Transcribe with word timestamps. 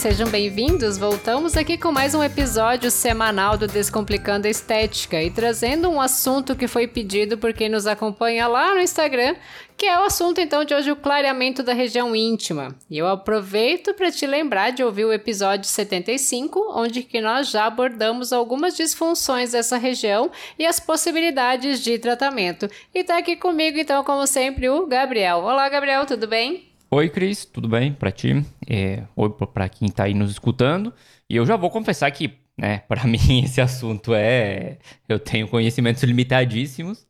Sejam 0.00 0.30
bem-vindos. 0.30 0.96
Voltamos 0.96 1.58
aqui 1.58 1.76
com 1.76 1.92
mais 1.92 2.14
um 2.14 2.24
episódio 2.24 2.90
semanal 2.90 3.58
do 3.58 3.66
Descomplicando 3.66 4.46
a 4.46 4.50
Estética 4.50 5.22
e 5.22 5.30
trazendo 5.30 5.90
um 5.90 6.00
assunto 6.00 6.56
que 6.56 6.66
foi 6.66 6.88
pedido 6.88 7.36
por 7.36 7.52
quem 7.52 7.68
nos 7.68 7.86
acompanha 7.86 8.48
lá 8.48 8.74
no 8.74 8.80
Instagram, 8.80 9.36
que 9.76 9.84
é 9.84 10.00
o 10.00 10.04
assunto 10.04 10.40
então 10.40 10.64
de 10.64 10.72
hoje, 10.72 10.90
o 10.90 10.96
clareamento 10.96 11.62
da 11.62 11.74
região 11.74 12.16
íntima. 12.16 12.74
E 12.88 12.96
eu 12.96 13.06
aproveito 13.06 13.92
para 13.92 14.10
te 14.10 14.26
lembrar 14.26 14.70
de 14.70 14.82
ouvir 14.82 15.04
o 15.04 15.12
episódio 15.12 15.68
75, 15.68 16.72
onde 16.74 17.02
que 17.02 17.20
nós 17.20 17.50
já 17.50 17.66
abordamos 17.66 18.32
algumas 18.32 18.74
disfunções 18.74 19.52
dessa 19.52 19.76
região 19.76 20.30
e 20.58 20.64
as 20.64 20.80
possibilidades 20.80 21.78
de 21.78 21.98
tratamento. 21.98 22.70
E 22.94 23.04
tá 23.04 23.18
aqui 23.18 23.36
comigo 23.36 23.76
então, 23.76 24.02
como 24.02 24.26
sempre, 24.26 24.66
o 24.66 24.86
Gabriel. 24.86 25.40
Olá, 25.40 25.68
Gabriel, 25.68 26.06
tudo 26.06 26.26
bem? 26.26 26.69
Oi, 26.92 27.08
Cris, 27.08 27.44
tudo 27.44 27.68
bem 27.68 27.92
para 27.92 28.10
ti? 28.10 28.44
É, 28.68 29.04
oi 29.14 29.30
para 29.30 29.68
quem 29.68 29.86
está 29.86 30.04
aí 30.04 30.14
nos 30.14 30.28
escutando. 30.28 30.92
E 31.28 31.36
eu 31.36 31.46
já 31.46 31.56
vou 31.56 31.70
confessar 31.70 32.10
que, 32.10 32.36
né, 32.58 32.78
para 32.88 33.04
mim 33.06 33.44
esse 33.44 33.60
assunto 33.60 34.12
é. 34.12 34.78
Eu 35.08 35.20
tenho 35.20 35.46
conhecimentos 35.46 36.02
limitadíssimos. 36.02 37.06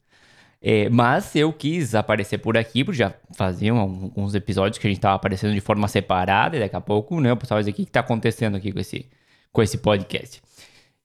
É, 0.62 0.90
mas 0.90 1.34
eu 1.34 1.52
quis 1.52 1.94
aparecer 1.94 2.38
por 2.38 2.58
aqui, 2.58 2.84
porque 2.84 2.98
já 2.98 3.14
faziam 3.34 3.78
alguns 3.78 4.34
episódios 4.34 4.78
que 4.78 4.86
a 4.86 4.90
gente 4.90 4.98
estava 4.98 5.16
aparecendo 5.16 5.54
de 5.54 5.60
forma 5.62 5.88
separada, 5.88 6.56
e 6.56 6.60
daqui 6.60 6.76
a 6.76 6.80
pouco, 6.82 7.18
né, 7.20 7.32
o 7.32 7.36
pessoal 7.36 7.56
vai 7.56 7.62
dizer 7.62 7.70
o 7.72 7.74
que 7.74 7.82
está 7.82 8.00
acontecendo 8.00 8.56
aqui 8.59 8.72
com 8.72 8.80
esse, 8.80 9.06
com 9.52 9.62
esse 9.62 9.78
podcast. 9.78 10.42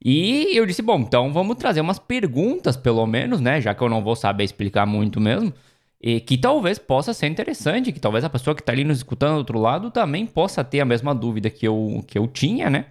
E 0.04 0.50
eu 0.56 0.66
disse, 0.66 0.82
bom, 0.82 1.00
então 1.00 1.32
vamos 1.32 1.56
trazer 1.58 1.82
umas 1.82 2.00
perguntas, 2.00 2.76
pelo 2.76 3.06
menos, 3.08 3.40
né, 3.40 3.62
já 3.62 3.74
que 3.74 3.82
eu 3.82 3.90
não 3.90 4.04
vou 4.04 4.16
saber 4.16 4.44
explicar 4.44 4.86
muito 4.86 5.22
mesmo 5.22 5.54
e 6.02 6.20
que 6.20 6.38
talvez 6.38 6.78
possa 6.78 7.14
ser 7.14 7.28
interessante, 7.28 7.92
que 7.92 8.00
talvez 8.00 8.24
a 8.24 8.30
pessoa 8.30 8.56
que 8.56 8.62
está 8.62 8.72
ali 8.72 8.84
nos 8.84 8.98
escutando 8.98 9.34
do 9.34 9.38
outro 9.40 9.60
lado 9.60 9.90
também 9.92 10.26
possa 10.26 10.64
ter 10.64 10.80
a 10.80 10.86
mesma 10.86 11.16
dúvida 11.16 11.50
que 11.50 11.68
eu, 11.68 12.04
que 12.08 12.18
eu 12.18 12.28
tinha, 12.28 12.70
né? 12.70 12.86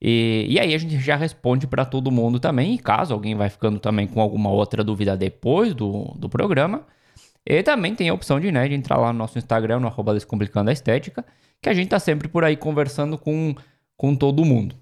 E, 0.00 0.46
e 0.50 0.60
aí 0.60 0.74
a 0.74 0.78
gente 0.78 0.98
já 1.00 1.16
responde 1.16 1.66
para 1.66 1.84
todo 1.84 2.10
mundo 2.10 2.38
também, 2.38 2.74
e 2.74 2.78
caso 2.78 3.14
alguém 3.14 3.34
vai 3.34 3.48
ficando 3.48 3.78
também 3.78 4.06
com 4.06 4.20
alguma 4.20 4.50
outra 4.50 4.84
dúvida 4.84 5.16
depois 5.16 5.74
do, 5.74 6.12
do 6.16 6.28
programa, 6.28 6.86
e 7.46 7.62
também 7.62 7.94
tem 7.94 8.08
a 8.08 8.14
opção 8.14 8.40
de, 8.40 8.50
né, 8.52 8.68
de 8.68 8.74
entrar 8.74 8.98
lá 8.98 9.12
no 9.12 9.18
nosso 9.18 9.38
Instagram, 9.38 9.80
no 9.80 9.86
arroba 9.86 10.14
Descomplicando 10.14 10.70
a 10.70 10.72
Estética, 10.72 11.24
que 11.62 11.68
a 11.68 11.74
gente 11.74 11.88
tá 11.88 11.98
sempre 11.98 12.28
por 12.28 12.44
aí 12.44 12.56
conversando 12.56 13.16
com, 13.16 13.54
com 13.96 14.14
todo 14.14 14.44
mundo. 14.44 14.76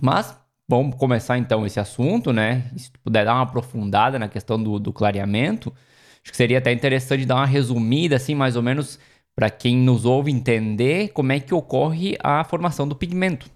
Mas, 0.00 0.36
vamos 0.68 0.96
começar 0.96 1.38
então 1.38 1.66
esse 1.66 1.80
assunto, 1.80 2.32
né? 2.32 2.70
Se 2.76 2.90
puder 3.02 3.24
dar 3.24 3.34
uma 3.34 3.42
aprofundada 3.42 4.18
na 4.18 4.28
questão 4.28 4.60
do, 4.62 4.78
do 4.78 4.92
clareamento, 4.92 5.72
Acho 6.22 6.32
que 6.32 6.36
seria 6.36 6.58
até 6.58 6.72
interessante 6.72 7.24
dar 7.24 7.36
uma 7.36 7.46
resumida, 7.46 8.16
assim, 8.16 8.34
mais 8.34 8.56
ou 8.56 8.62
menos, 8.62 8.98
para 9.34 9.50
quem 9.50 9.76
nos 9.76 10.04
ouve 10.04 10.30
entender 10.30 11.08
como 11.12 11.32
é 11.32 11.40
que 11.40 11.54
ocorre 11.54 12.16
a 12.22 12.44
formação 12.44 12.86
do 12.86 12.94
pigmento. 12.96 13.50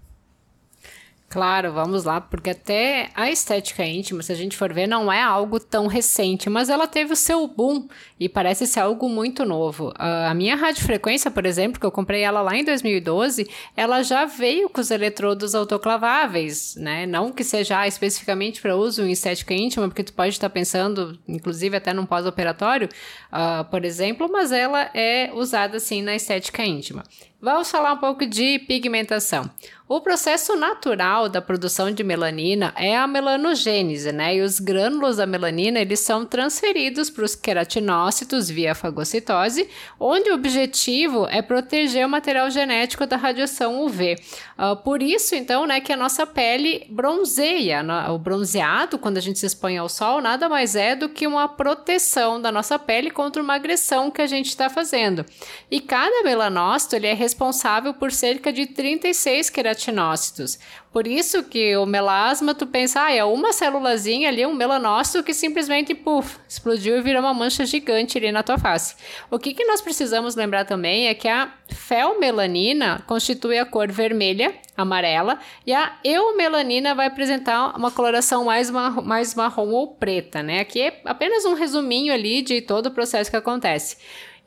Claro, 1.35 1.73
vamos 1.73 2.05
lá, 2.05 2.21
porque 2.21 2.51
até 2.51 3.09
a 3.13 3.29
estética 3.29 3.83
íntima, 3.83 4.23
se 4.23 4.31
a 4.31 4.35
gente 4.35 4.55
for 4.55 4.71
ver, 4.71 4.87
não 4.87 5.11
é 5.11 5.21
algo 5.21 5.59
tão 5.59 5.85
recente, 5.85 6.49
mas 6.49 6.69
ela 6.69 6.87
teve 6.87 7.11
o 7.11 7.15
seu 7.17 7.45
boom 7.45 7.89
e 8.17 8.29
parece 8.29 8.65
ser 8.65 8.79
algo 8.79 9.09
muito 9.09 9.43
novo. 9.43 9.89
Uh, 9.89 10.29
a 10.29 10.33
minha 10.33 10.55
radiofrequência, 10.55 11.29
por 11.29 11.45
exemplo, 11.45 11.77
que 11.77 11.85
eu 11.85 11.91
comprei 11.91 12.21
ela 12.21 12.41
lá 12.41 12.55
em 12.55 12.63
2012, 12.63 13.49
ela 13.75 14.01
já 14.01 14.23
veio 14.23 14.69
com 14.69 14.79
os 14.79 14.89
eletrodos 14.91 15.53
autoclaváveis, 15.53 16.77
né? 16.77 17.05
Não 17.05 17.33
que 17.33 17.43
seja 17.43 17.85
especificamente 17.85 18.61
para 18.61 18.77
uso 18.77 19.03
em 19.03 19.11
estética 19.11 19.53
íntima, 19.53 19.89
porque 19.89 20.05
tu 20.05 20.13
pode 20.13 20.29
estar 20.29 20.49
pensando, 20.49 21.19
inclusive 21.27 21.75
até 21.75 21.91
num 21.91 22.05
pós-operatório, 22.05 22.87
uh, 23.27 23.65
por 23.65 23.83
exemplo, 23.83 24.29
mas 24.31 24.53
ela 24.53 24.89
é 24.93 25.31
usada 25.33 25.75
assim 25.75 26.01
na 26.01 26.15
estética 26.15 26.63
íntima. 26.63 27.03
Vamos 27.41 27.69
falar 27.69 27.93
um 27.93 27.97
pouco 27.97 28.25
de 28.25 28.57
pigmentação. 28.59 29.47
O 29.87 30.01
processo 30.01 30.55
natural 30.55 31.29
da 31.29 31.39
produção 31.39 31.91
de 31.91 32.03
melanina 32.03 32.73
é 32.75 32.97
a 32.97 33.05
melanogênese, 33.05 34.11
né? 34.11 34.35
E 34.35 34.41
os 34.41 34.59
grânulos 34.59 35.17
da 35.17 35.27
melanina 35.27 35.79
eles 35.79 35.99
são 35.99 36.25
transferidos 36.25 37.11
para 37.11 37.23
os 37.23 37.35
queratinócitos 37.35 38.49
via 38.49 38.73
fagocitose, 38.73 39.69
onde 39.99 40.31
o 40.31 40.33
objetivo 40.33 41.27
é 41.29 41.39
proteger 41.39 42.03
o 42.03 42.09
material 42.09 42.49
genético 42.49 43.05
da 43.05 43.15
radiação 43.15 43.85
UV. 43.85 44.15
Uh, 44.15 44.17
ah, 44.57 44.75
por 44.75 45.03
isso, 45.03 45.35
então, 45.35 45.67
né, 45.67 45.79
que 45.79 45.93
a 45.93 45.97
nossa 45.97 46.25
pele 46.25 46.87
bronzeia. 46.89 47.85
O 48.09 48.17
bronzeado, 48.17 48.97
quando 48.97 49.17
a 49.17 49.21
gente 49.21 49.37
se 49.37 49.45
expõe 49.45 49.77
ao 49.77 49.87
sol, 49.87 50.19
nada 50.19 50.49
mais 50.49 50.75
é 50.75 50.95
do 50.95 51.09
que 51.09 51.27
uma 51.27 51.47
proteção 51.47 52.41
da 52.41 52.51
nossa 52.51 52.79
pele 52.79 53.11
contra 53.11 53.39
uma 53.39 53.53
agressão 53.53 54.09
que 54.09 54.23
a 54.23 54.27
gente 54.27 54.47
está 54.47 54.67
fazendo. 54.67 55.23
E 55.69 55.79
cada 55.79 56.23
melanócito 56.23 56.95
ele 56.95 57.05
é 57.05 57.13
responsável 57.13 57.93
por 57.93 58.11
cerca 58.11 58.51
de 58.51 58.65
36 58.65 59.51
queratinócitos 59.51 59.74
queratinócitos. 59.75 60.57
Por 60.91 61.05
isso 61.05 61.43
que 61.43 61.75
o 61.75 61.85
melasma, 61.85 62.55
tu 62.55 62.65
pensa, 62.65 63.03
ah, 63.03 63.11
é 63.11 63.23
uma 63.23 63.51
célulazinha 63.51 64.29
ali, 64.29 64.45
um 64.45 64.53
melanócito 64.53 65.23
que 65.23 65.33
simplesmente, 65.33 65.93
puf, 65.93 66.39
explodiu 66.47 66.97
e 66.97 67.01
virou 67.01 67.21
uma 67.21 67.33
mancha 67.33 67.65
gigante 67.65 68.17
ali 68.17 68.31
na 68.31 68.41
tua 68.41 68.57
face. 68.57 68.95
O 69.29 69.37
que, 69.37 69.53
que 69.53 69.65
nós 69.65 69.81
precisamos 69.81 70.35
lembrar 70.35 70.63
também 70.65 71.07
é 71.07 71.13
que 71.13 71.27
a 71.27 71.51
felmelanina 71.67 73.03
constitui 73.05 73.59
a 73.59 73.65
cor 73.65 73.91
vermelha, 73.91 74.55
amarela, 74.77 75.37
e 75.65 75.73
a 75.73 75.97
eumelanina 76.03 76.95
vai 76.95 77.07
apresentar 77.07 77.77
uma 77.77 77.91
coloração 77.91 78.45
mais, 78.45 78.71
mais 78.71 79.35
marrom 79.35 79.71
ou 79.71 79.87
preta, 79.95 80.41
né? 80.41 80.61
Aqui 80.61 80.81
é 80.81 81.01
apenas 81.03 81.43
um 81.43 81.53
resuminho 81.53 82.13
ali 82.13 82.41
de 82.41 82.61
todo 82.61 82.87
o 82.87 82.91
processo 82.91 83.29
que 83.29 83.37
acontece. 83.37 83.97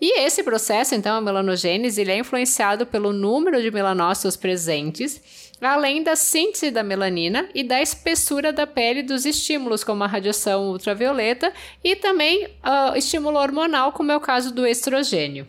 E 0.00 0.20
esse 0.20 0.44
processo, 0.44 0.94
então, 0.94 1.16
a 1.16 1.20
melanogênese, 1.20 2.00
ele 2.00 2.12
é 2.12 2.18
influenciado 2.18 2.86
pelo 2.86 3.12
número 3.12 3.60
de 3.60 3.70
melanócitos 3.70 4.36
presentes, 4.36 5.20
além 5.60 6.04
da 6.04 6.14
síntese 6.14 6.70
da 6.70 6.84
melanina 6.84 7.48
e 7.52 7.64
da 7.64 7.82
espessura 7.82 8.52
da 8.52 8.64
pele 8.66 9.02
dos 9.02 9.26
estímulos, 9.26 9.82
como 9.82 10.04
a 10.04 10.06
radiação 10.06 10.68
ultravioleta, 10.68 11.52
e 11.82 11.96
também 11.96 12.46
uh, 12.46 12.96
estímulo 12.96 13.38
hormonal, 13.38 13.90
como 13.90 14.12
é 14.12 14.16
o 14.16 14.20
caso 14.20 14.54
do 14.54 14.64
estrogênio. 14.64 15.48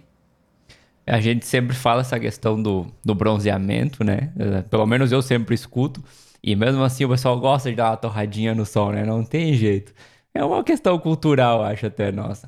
A 1.05 1.19
gente 1.19 1.45
sempre 1.45 1.75
fala 1.75 2.01
essa 2.01 2.19
questão 2.19 2.61
do, 2.61 2.87
do 3.03 3.15
bronzeamento, 3.15 4.03
né? 4.03 4.31
Eh, 4.37 4.61
pelo 4.69 4.85
menos 4.85 5.11
eu 5.11 5.23
sempre 5.23 5.55
escuto. 5.55 6.03
E 6.41 6.55
mesmo 6.55 6.83
assim 6.83 7.03
o 7.03 7.09
pessoal 7.09 7.39
gosta 7.39 7.67
de 7.71 7.75
dar 7.75 7.89
uma 7.89 7.97
torradinha 7.97 8.53
no 8.53 8.63
sol, 8.63 8.91
né? 8.91 9.03
Não 9.03 9.23
tem 9.23 9.55
jeito. 9.55 9.91
É 10.35 10.43
uma 10.43 10.63
questão 10.63 10.99
cultural, 10.99 11.63
acho 11.63 11.87
até 11.87 12.11
nossa. 12.11 12.47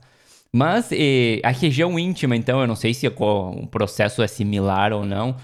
Mas 0.54 0.90
a 1.44 1.50
região 1.50 1.98
íntima, 1.98 2.36
então, 2.36 2.60
eu 2.60 2.68
não 2.68 2.76
sei 2.76 2.94
se 2.94 3.08
o 3.08 3.68
processo 3.68 4.22
é 4.22 4.28
similar 4.28 4.92
ou 4.92 5.06
não. 5.06 5.36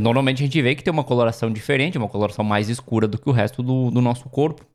Normalmente 0.00 0.42
a 0.42 0.46
gente 0.46 0.60
vê 0.60 0.74
que 0.74 0.82
tem 0.82 0.92
uma 0.92 1.04
coloração 1.04 1.50
diferente, 1.50 1.96
uma 1.96 2.08
coloração 2.08 2.44
mais 2.44 2.68
escura 2.68 3.06
do 3.06 3.18
que 3.18 3.28
o 3.28 3.32
resto 3.32 3.62
do, 3.62 3.90
do 3.90 4.00
nosso 4.00 4.28
corpo. 4.28 4.66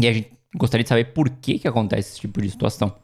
E 0.00 0.06
a 0.06 0.12
gente 0.12 0.30
gostaria 0.54 0.84
de 0.84 0.88
saber 0.88 1.06
por 1.06 1.30
que, 1.30 1.58
que 1.58 1.66
acontece 1.66 2.10
esse 2.10 2.20
tipo 2.20 2.40
de 2.42 2.50
situação. 2.50 2.94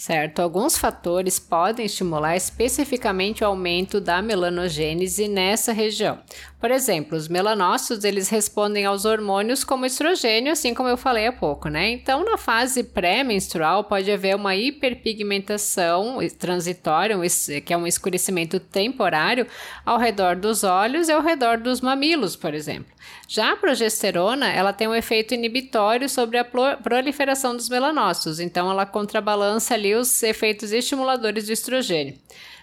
Certo, 0.00 0.40
alguns 0.40 0.78
fatores 0.78 1.38
podem 1.38 1.84
estimular 1.84 2.34
especificamente 2.34 3.44
o 3.44 3.46
aumento 3.46 4.00
da 4.00 4.22
melanogênese 4.22 5.28
nessa 5.28 5.74
região. 5.74 6.18
Por 6.58 6.70
exemplo, 6.70 7.18
os 7.18 7.28
melanócitos 7.28 8.02
eles 8.02 8.30
respondem 8.30 8.86
aos 8.86 9.04
hormônios 9.04 9.62
como 9.62 9.84
estrogênio, 9.84 10.52
assim 10.52 10.72
como 10.72 10.88
eu 10.88 10.96
falei 10.96 11.26
há 11.26 11.32
pouco, 11.32 11.68
né? 11.68 11.90
Então, 11.90 12.24
na 12.24 12.38
fase 12.38 12.82
pré-menstrual 12.82 13.84
pode 13.84 14.10
haver 14.10 14.36
uma 14.36 14.56
hiperpigmentação 14.56 16.18
transitória, 16.38 17.16
que 17.64 17.72
é 17.72 17.76
um 17.76 17.86
escurecimento 17.86 18.58
temporário 18.58 19.46
ao 19.84 19.98
redor 19.98 20.34
dos 20.34 20.64
olhos 20.64 21.08
e 21.08 21.12
ao 21.12 21.20
redor 21.20 21.58
dos 21.58 21.82
mamilos, 21.82 22.36
por 22.36 22.54
exemplo. 22.54 22.90
Já 23.26 23.52
a 23.52 23.56
progesterona, 23.56 24.50
ela 24.50 24.72
tem 24.72 24.86
um 24.86 24.94
efeito 24.94 25.34
inibitório 25.34 26.08
sobre 26.08 26.36
a 26.36 26.44
proliferação 26.44 27.56
dos 27.56 27.68
melanócitos, 27.68 28.38
então 28.38 28.70
ela 28.70 28.84
contrabalança 28.84 29.74
ali 29.74 29.89
os 29.94 30.22
efeitos 30.22 30.72
estimuladores 30.72 31.46
do 31.46 31.52
estrogênio. 31.52 32.18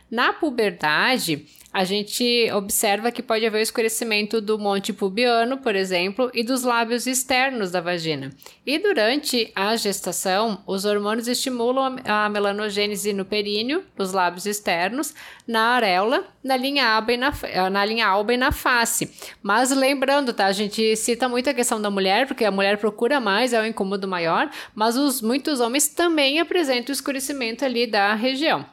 Na 0.09 0.31
puberdade, 0.33 1.45
a 1.73 1.83
gente 1.83 2.49
observa 2.53 3.11
que 3.11 3.21
pode 3.21 3.45
haver 3.45 3.61
escurecimento 3.61 4.39
do 4.39 4.57
monte 4.57 4.93
pubiano, 4.93 5.57
por 5.57 5.75
exemplo, 5.75 6.31
e 6.33 6.41
dos 6.41 6.63
lábios 6.63 7.05
externos 7.05 7.71
da 7.71 7.81
vagina. 7.81 8.31
E 8.65 8.79
durante 8.79 9.51
a 9.53 9.75
gestação, 9.75 10.63
os 10.65 10.85
hormônios 10.85 11.27
estimulam 11.27 11.97
a 12.05 12.29
melanogênese 12.29 13.13
no 13.13 13.25
períneo, 13.25 13.83
nos 13.97 14.11
lábios 14.11 14.45
externos, 14.45 15.13
na 15.47 15.75
areola, 15.75 16.25
na 16.43 16.55
linha 16.55 16.87
alba 16.87 17.13
e 17.13 17.17
na, 17.17 17.33
na, 17.69 17.85
linha 17.85 18.07
alba 18.07 18.33
e 18.33 18.37
na 18.37 18.51
face. 18.51 19.11
Mas 19.43 19.69
lembrando, 19.69 20.33
tá? 20.33 20.45
A 20.45 20.51
gente 20.53 20.95
cita 20.95 21.27
muito 21.29 21.49
a 21.49 21.53
questão 21.53 21.81
da 21.81 21.91
mulher, 21.91 22.27
porque 22.27 22.45
a 22.45 22.51
mulher 22.51 22.77
procura 22.77 23.19
mais, 23.19 23.53
é 23.53 23.59
o 23.59 23.63
um 23.63 23.65
incômodo 23.65 24.07
maior, 24.07 24.49
mas 24.73 24.95
os, 24.97 25.21
muitos 25.21 25.59
homens 25.59 25.89
também 25.89 26.39
apresentam 26.39 26.91
o 26.91 26.93
escurecimento 26.93 27.65
ali 27.65 27.85
da 27.85 28.15
região. 28.15 28.65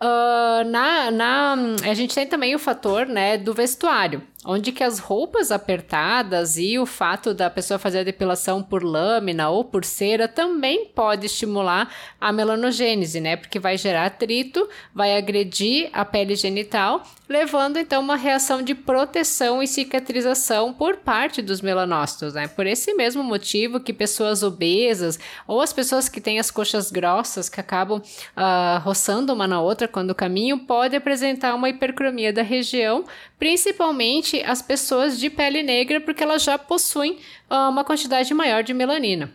Uh, 0.00 0.68
na, 0.68 1.10
na, 1.10 1.54
a 1.84 1.94
gente 1.94 2.14
tem 2.14 2.26
também 2.26 2.54
o 2.54 2.58
fator 2.58 3.06
né, 3.06 3.38
do 3.38 3.54
vestuário 3.54 4.22
onde 4.44 4.72
que 4.72 4.84
as 4.84 4.98
roupas 4.98 5.50
apertadas 5.50 6.58
e 6.58 6.78
o 6.78 6.84
fato 6.84 7.32
da 7.32 7.48
pessoa 7.48 7.78
fazer 7.78 8.00
a 8.00 8.04
depilação 8.04 8.62
por 8.62 8.82
lâmina 8.82 9.48
ou 9.48 9.64
por 9.64 9.84
cera 9.84 10.28
também 10.28 10.86
pode 10.86 11.26
estimular 11.26 11.90
a 12.20 12.32
melanogênese, 12.32 13.20
né? 13.20 13.36
Porque 13.36 13.58
vai 13.58 13.78
gerar 13.78 14.06
atrito, 14.06 14.68
vai 14.94 15.16
agredir 15.16 15.88
a 15.92 16.04
pele 16.04 16.36
genital, 16.36 17.02
levando 17.28 17.78
então 17.78 18.02
uma 18.02 18.16
reação 18.16 18.62
de 18.62 18.74
proteção 18.74 19.62
e 19.62 19.66
cicatrização 19.66 20.72
por 20.72 20.96
parte 20.96 21.40
dos 21.40 21.60
melanócitos, 21.60 22.34
né? 22.34 22.46
Por 22.46 22.66
esse 22.66 22.92
mesmo 22.94 23.22
motivo 23.22 23.80
que 23.80 23.92
pessoas 23.92 24.42
obesas 24.42 25.18
ou 25.46 25.60
as 25.60 25.72
pessoas 25.72 26.08
que 26.08 26.20
têm 26.20 26.38
as 26.38 26.50
coxas 26.50 26.90
grossas 26.90 27.48
que 27.48 27.60
acabam 27.60 27.98
uh, 27.98 28.80
roçando 28.80 29.32
uma 29.32 29.46
na 29.46 29.60
outra 29.60 29.88
quando 29.88 30.14
caminham 30.14 30.58
pode 30.58 30.94
apresentar 30.94 31.54
uma 31.54 31.68
hipercromia 31.68 32.32
da 32.32 32.42
região, 32.42 33.04
principalmente 33.44 34.42
as 34.42 34.62
pessoas 34.62 35.20
de 35.20 35.28
pele 35.28 35.62
negra, 35.62 36.00
porque 36.00 36.22
elas 36.22 36.42
já 36.42 36.56
possuem 36.56 37.18
uh, 37.50 37.68
uma 37.68 37.84
quantidade 37.84 38.32
maior 38.32 38.62
de 38.62 38.72
melanina. 38.72 39.34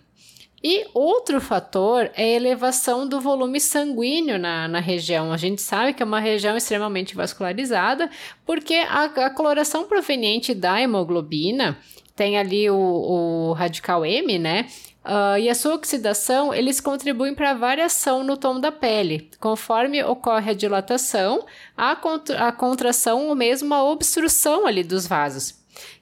E 0.63 0.87
outro 0.95 1.39
fator 1.39 2.09
é 2.15 2.23
a 2.23 2.35
elevação 2.35 3.07
do 3.07 3.21
volume 3.21 3.59
sanguíneo 3.59 4.39
na, 4.39 4.67
na 4.67 4.79
região. 4.79 5.31
A 5.31 5.37
gente 5.37 5.61
sabe 5.61 5.93
que 5.93 6.01
é 6.01 6.05
uma 6.07 6.19
região 6.19 6.57
extremamente 6.57 7.15
vascularizada, 7.15 8.09
porque 8.47 8.73
a, 8.73 9.03
a 9.03 9.29
coloração 9.29 9.83
proveniente 9.83 10.55
da 10.55 10.81
hemoglobina 10.81 11.77
tem 12.15 12.35
ali 12.35 12.67
o, 12.67 12.75
o 12.75 13.53
radical 13.53 14.03
M, 14.03 14.39
né? 14.39 14.65
Uh, 15.09 15.39
e 15.39 15.49
a 15.49 15.55
sua 15.55 15.73
oxidação, 15.73 16.53
eles 16.53 16.79
contribuem 16.79 17.33
para 17.33 17.49
a 17.49 17.55
variação 17.55 18.23
no 18.23 18.37
tom 18.37 18.59
da 18.59 18.71
pele, 18.71 19.27
conforme 19.39 20.03
ocorre 20.03 20.51
a 20.51 20.53
dilatação, 20.53 21.47
a, 21.75 21.95
contra 21.95 22.47
a 22.47 22.51
contração 22.51 23.27
ou 23.27 23.33
mesmo 23.33 23.73
a 23.73 23.83
obstrução 23.83 24.67
ali 24.67 24.83
dos 24.83 25.07
vasos. 25.07 25.55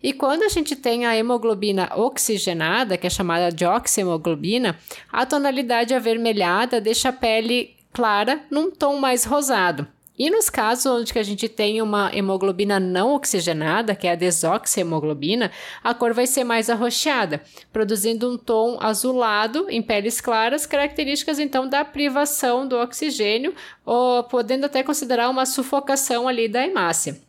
E 0.03 0.11
quando 0.11 0.43
a 0.43 0.49
gente 0.49 0.75
tem 0.75 1.05
a 1.05 1.15
hemoglobina 1.15 1.89
oxigenada, 1.95 2.97
que 2.97 3.07
é 3.07 3.09
chamada 3.09 3.49
de 3.49 3.65
oxihemoglobina, 3.65 4.77
a 5.09 5.25
tonalidade 5.25 5.93
avermelhada 5.93 6.81
deixa 6.81 7.07
a 7.07 7.13
pele 7.13 7.77
clara 7.93 8.41
num 8.51 8.69
tom 8.69 8.97
mais 8.97 9.23
rosado. 9.23 9.87
E 10.17 10.31
nos 10.31 10.49
casos 10.49 10.85
onde 10.87 11.17
a 11.19 11.23
gente 11.23 11.47
tem 11.47 11.79
uma 11.81 12.09
hemoglobina 12.11 12.79
não 12.79 13.13
oxigenada, 13.13 13.93
que 13.93 14.07
é 14.07 14.11
a 14.11 14.15
desoxihemoglobina, 14.15 15.51
a 15.83 15.93
cor 15.93 16.13
vai 16.13 16.25
ser 16.25 16.43
mais 16.43 16.69
arroxeada, 16.69 17.41
produzindo 17.71 18.31
um 18.31 18.37
tom 18.37 18.79
azulado 18.81 19.67
em 19.69 19.81
peles 19.81 20.19
claras, 20.19 20.65
características 20.65 21.37
então 21.37 21.69
da 21.69 21.85
privação 21.85 22.67
do 22.67 22.77
oxigênio, 22.77 23.53
ou 23.85 24.23
podendo 24.23 24.65
até 24.65 24.81
considerar 24.81 25.29
uma 25.29 25.45
sufocação 25.45 26.27
ali 26.27 26.47
da 26.47 26.65
hemácia. 26.65 27.26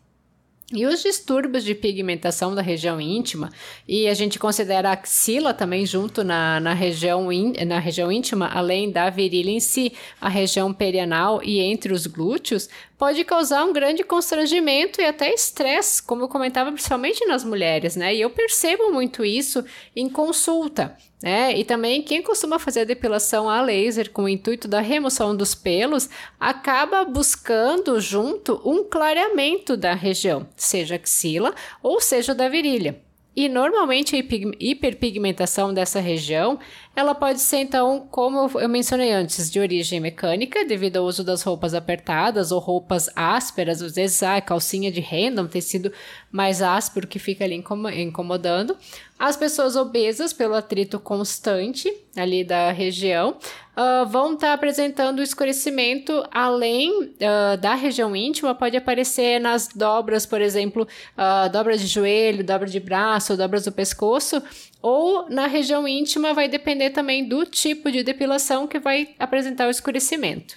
E 0.71 0.85
os 0.85 1.03
distúrbios 1.03 1.65
de 1.65 1.75
pigmentação 1.75 2.55
da 2.55 2.61
região 2.61 3.01
íntima, 3.01 3.49
e 3.87 4.07
a 4.07 4.13
gente 4.13 4.39
considera 4.39 4.91
a 4.91 4.93
axila 4.93 5.55
também 5.55 5.87
junto 5.87 6.23
na, 6.23 6.61
na, 6.61 6.75
região, 6.75 7.33
in, 7.33 7.55
na 7.65 7.79
região 7.79 8.13
íntima, 8.13 8.49
além 8.49 8.91
da 8.91 9.09
virilha 9.09 9.49
em 9.49 9.61
si, 9.61 9.95
a 10.21 10.29
região 10.29 10.71
perianal 10.71 11.43
e 11.43 11.59
entre 11.59 11.91
os 11.91 12.07
glúteos, 12.07 12.69
pode 12.99 13.25
causar 13.25 13.65
um 13.65 13.73
grande 13.73 14.03
constrangimento 14.03 15.01
e 15.01 15.07
até 15.07 15.33
estresse, 15.33 16.03
como 16.03 16.25
eu 16.25 16.29
comentava, 16.29 16.73
principalmente 16.73 17.25
nas 17.27 17.45
mulheres, 17.45 17.95
né? 17.95 18.15
E 18.15 18.21
eu 18.21 18.29
percebo 18.29 18.91
muito 18.91 19.25
isso 19.25 19.65
em 19.95 20.09
consulta. 20.09 20.97
né? 21.23 21.57
e 21.57 21.65
também 21.65 22.03
quem 22.03 22.23
costuma 22.23 22.59
fazer 22.59 22.81
a 22.81 22.85
depilação 22.85 23.49
a 23.49 23.61
laser 23.61 24.11
com 24.11 24.25
o 24.25 24.29
intuito 24.29 24.69
da 24.69 24.81
remoção 24.81 25.35
dos 25.35 25.55
pelos 25.55 26.09
acaba 26.39 27.05
buscando 27.05 28.01
junto 28.01 28.61
um 28.65 28.85
clareamento 28.85 29.77
da 29.77 29.95
região, 29.95 30.47
seja 30.57 30.97
axila 30.97 31.55
ou 31.83 32.01
seja 32.01 32.35
da 32.35 32.49
virilha. 32.49 33.08
E 33.39 33.49
normalmente 33.49 34.17
a 34.17 34.19
hiperpigmentação 34.59 35.73
dessa 35.73 36.01
região, 36.01 36.59
ela 36.97 37.15
pode 37.15 37.41
ser 37.41 37.59
então, 37.59 38.05
como 38.11 38.51
eu 38.59 38.69
mencionei 38.69 39.13
antes, 39.13 39.49
de 39.49 39.61
origem 39.61 40.01
mecânica, 40.01 40.65
devido 40.65 40.97
ao 40.97 41.05
uso 41.05 41.23
das 41.23 41.43
roupas 41.43 41.73
apertadas 41.73 42.51
ou 42.51 42.59
roupas 42.59 43.09
ásperas, 43.15 43.81
às 43.81 43.95
vezes 43.95 44.25
a 44.25 44.35
ah, 44.35 44.41
calcinha 44.41 44.91
de 44.91 44.99
renda, 44.99 45.41
um 45.41 45.47
tecido 45.47 45.93
mais 46.33 46.61
áspero 46.61 47.07
que 47.07 47.21
fica 47.21 47.45
ali 47.45 47.63
incomodando. 47.95 48.77
As 49.17 49.37
pessoas 49.37 49.77
obesas, 49.77 50.33
pelo 50.33 50.57
atrito 50.57 50.99
constante 50.99 51.93
ali 52.17 52.43
da 52.43 52.73
região, 52.73 53.37
uh, 53.79 54.07
vão 54.07 54.35
estar 54.35 54.49
tá 54.49 54.53
apresentando 54.55 55.23
escurecimento 55.23 56.25
além 56.33 56.91
uh, 56.91 57.57
da 57.61 57.75
região 57.75 58.15
íntima, 58.17 58.55
pode 58.55 58.77
aparecer 58.77 59.41
nas 59.41 59.69
dobras, 59.69 60.27
por 60.27 60.41
exemplo, 60.41 60.83
uh, 61.17 61.49
dobra 61.51 61.79
de 61.79 61.87
joelho, 61.87 62.43
dobra 62.43 62.69
de 62.69 62.81
braço, 62.81 63.37
dobras 63.37 63.65
do 63.65 63.73
pescoço, 63.73 64.43
ou 64.83 65.31
na 65.31 65.47
região 65.47 65.87
íntima 65.87 66.35
vai 66.35 66.49
depender 66.49 66.91
também 66.91 67.29
do 67.29 67.47
tipo 67.47 67.91
de 67.93 68.03
depilação 68.03 68.67
que 68.67 68.81
vai 68.81 69.11
apresentar 69.19 69.69
o 69.69 69.71
escurecimento. 69.71 70.57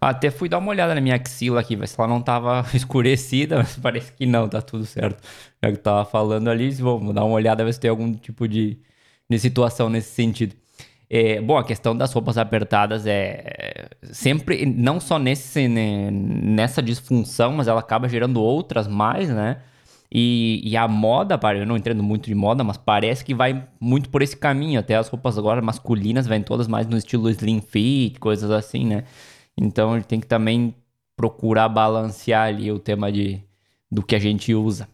Até 0.00 0.30
fui 0.30 0.48
dar 0.48 0.58
uma 0.58 0.70
olhada 0.70 0.94
na 0.94 1.00
minha 1.00 1.16
axila 1.16 1.60
aqui, 1.60 1.74
ver 1.74 1.88
se 1.88 1.98
ela 1.98 2.06
não 2.06 2.22
tava 2.22 2.64
escurecida, 2.74 3.58
mas 3.58 3.76
parece 3.76 4.12
que 4.12 4.26
não, 4.26 4.48
tá 4.48 4.62
tudo 4.62 4.86
certo. 4.86 5.20
Já 5.62 5.72
que 5.72 5.78
tava 5.78 6.04
falando 6.04 6.48
ali, 6.48 6.70
vamos 6.70 7.12
dar 7.12 7.24
uma 7.24 7.34
olhada, 7.34 7.64
ver 7.64 7.72
se 7.72 7.80
tem 7.80 7.90
algum 7.90 8.12
tipo 8.14 8.46
de, 8.46 8.78
de 9.28 9.38
situação 9.38 9.88
nesse 9.88 10.10
sentido. 10.14 10.54
É, 11.16 11.40
bom, 11.40 11.56
a 11.56 11.62
questão 11.62 11.96
das 11.96 12.12
roupas 12.12 12.36
apertadas 12.36 13.06
é 13.06 13.88
sempre, 14.10 14.66
não 14.66 14.98
só 14.98 15.16
nesse, 15.16 15.68
né, 15.68 16.10
nessa 16.10 16.82
disfunção, 16.82 17.52
mas 17.52 17.68
ela 17.68 17.78
acaba 17.78 18.08
gerando 18.08 18.42
outras 18.42 18.88
mais, 18.88 19.28
né? 19.28 19.58
E, 20.10 20.60
e, 20.64 20.76
a 20.76 20.88
moda, 20.88 21.38
eu 21.56 21.66
não 21.66 21.76
entendo 21.76 22.02
muito 22.02 22.26
de 22.26 22.34
moda, 22.34 22.64
mas 22.64 22.76
parece 22.76 23.24
que 23.24 23.32
vai 23.32 23.64
muito 23.78 24.08
por 24.10 24.22
esse 24.22 24.36
caminho. 24.36 24.80
Até 24.80 24.96
as 24.96 25.08
roupas 25.08 25.38
agora 25.38 25.62
masculinas 25.62 26.26
vêm 26.26 26.42
todas 26.42 26.66
mais 26.66 26.84
no 26.88 26.96
estilo 26.96 27.30
slim 27.30 27.60
fit, 27.60 28.18
coisas 28.18 28.50
assim, 28.50 28.84
né? 28.84 29.04
Então 29.56 29.92
a 29.92 29.96
gente 29.98 30.08
tem 30.08 30.18
que 30.18 30.26
também 30.26 30.74
procurar 31.16 31.68
balancear 31.68 32.48
ali 32.48 32.72
o 32.72 32.78
tema 32.80 33.12
de, 33.12 33.40
do 33.88 34.02
que 34.02 34.16
a 34.16 34.18
gente 34.18 34.52
usa. 34.52 34.88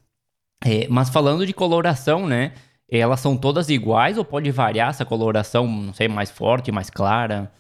É, 0.62 0.87
mas 0.90 1.08
falando 1.08 1.46
de 1.46 1.55
coloração, 1.55 2.26
né? 2.26 2.52
Elas 2.90 3.20
são 3.20 3.37
todas 3.37 3.69
iguais 3.69 4.19
ou 4.19 4.25
pode 4.25 4.50
variar 4.50 4.90
essa 4.90 5.04
coloração, 5.04 5.66
não 5.66 5.94
sei, 5.94 6.08
mais 6.08 6.31
forte, 6.31 6.72
mais 6.72 6.90
clara? 6.90 7.50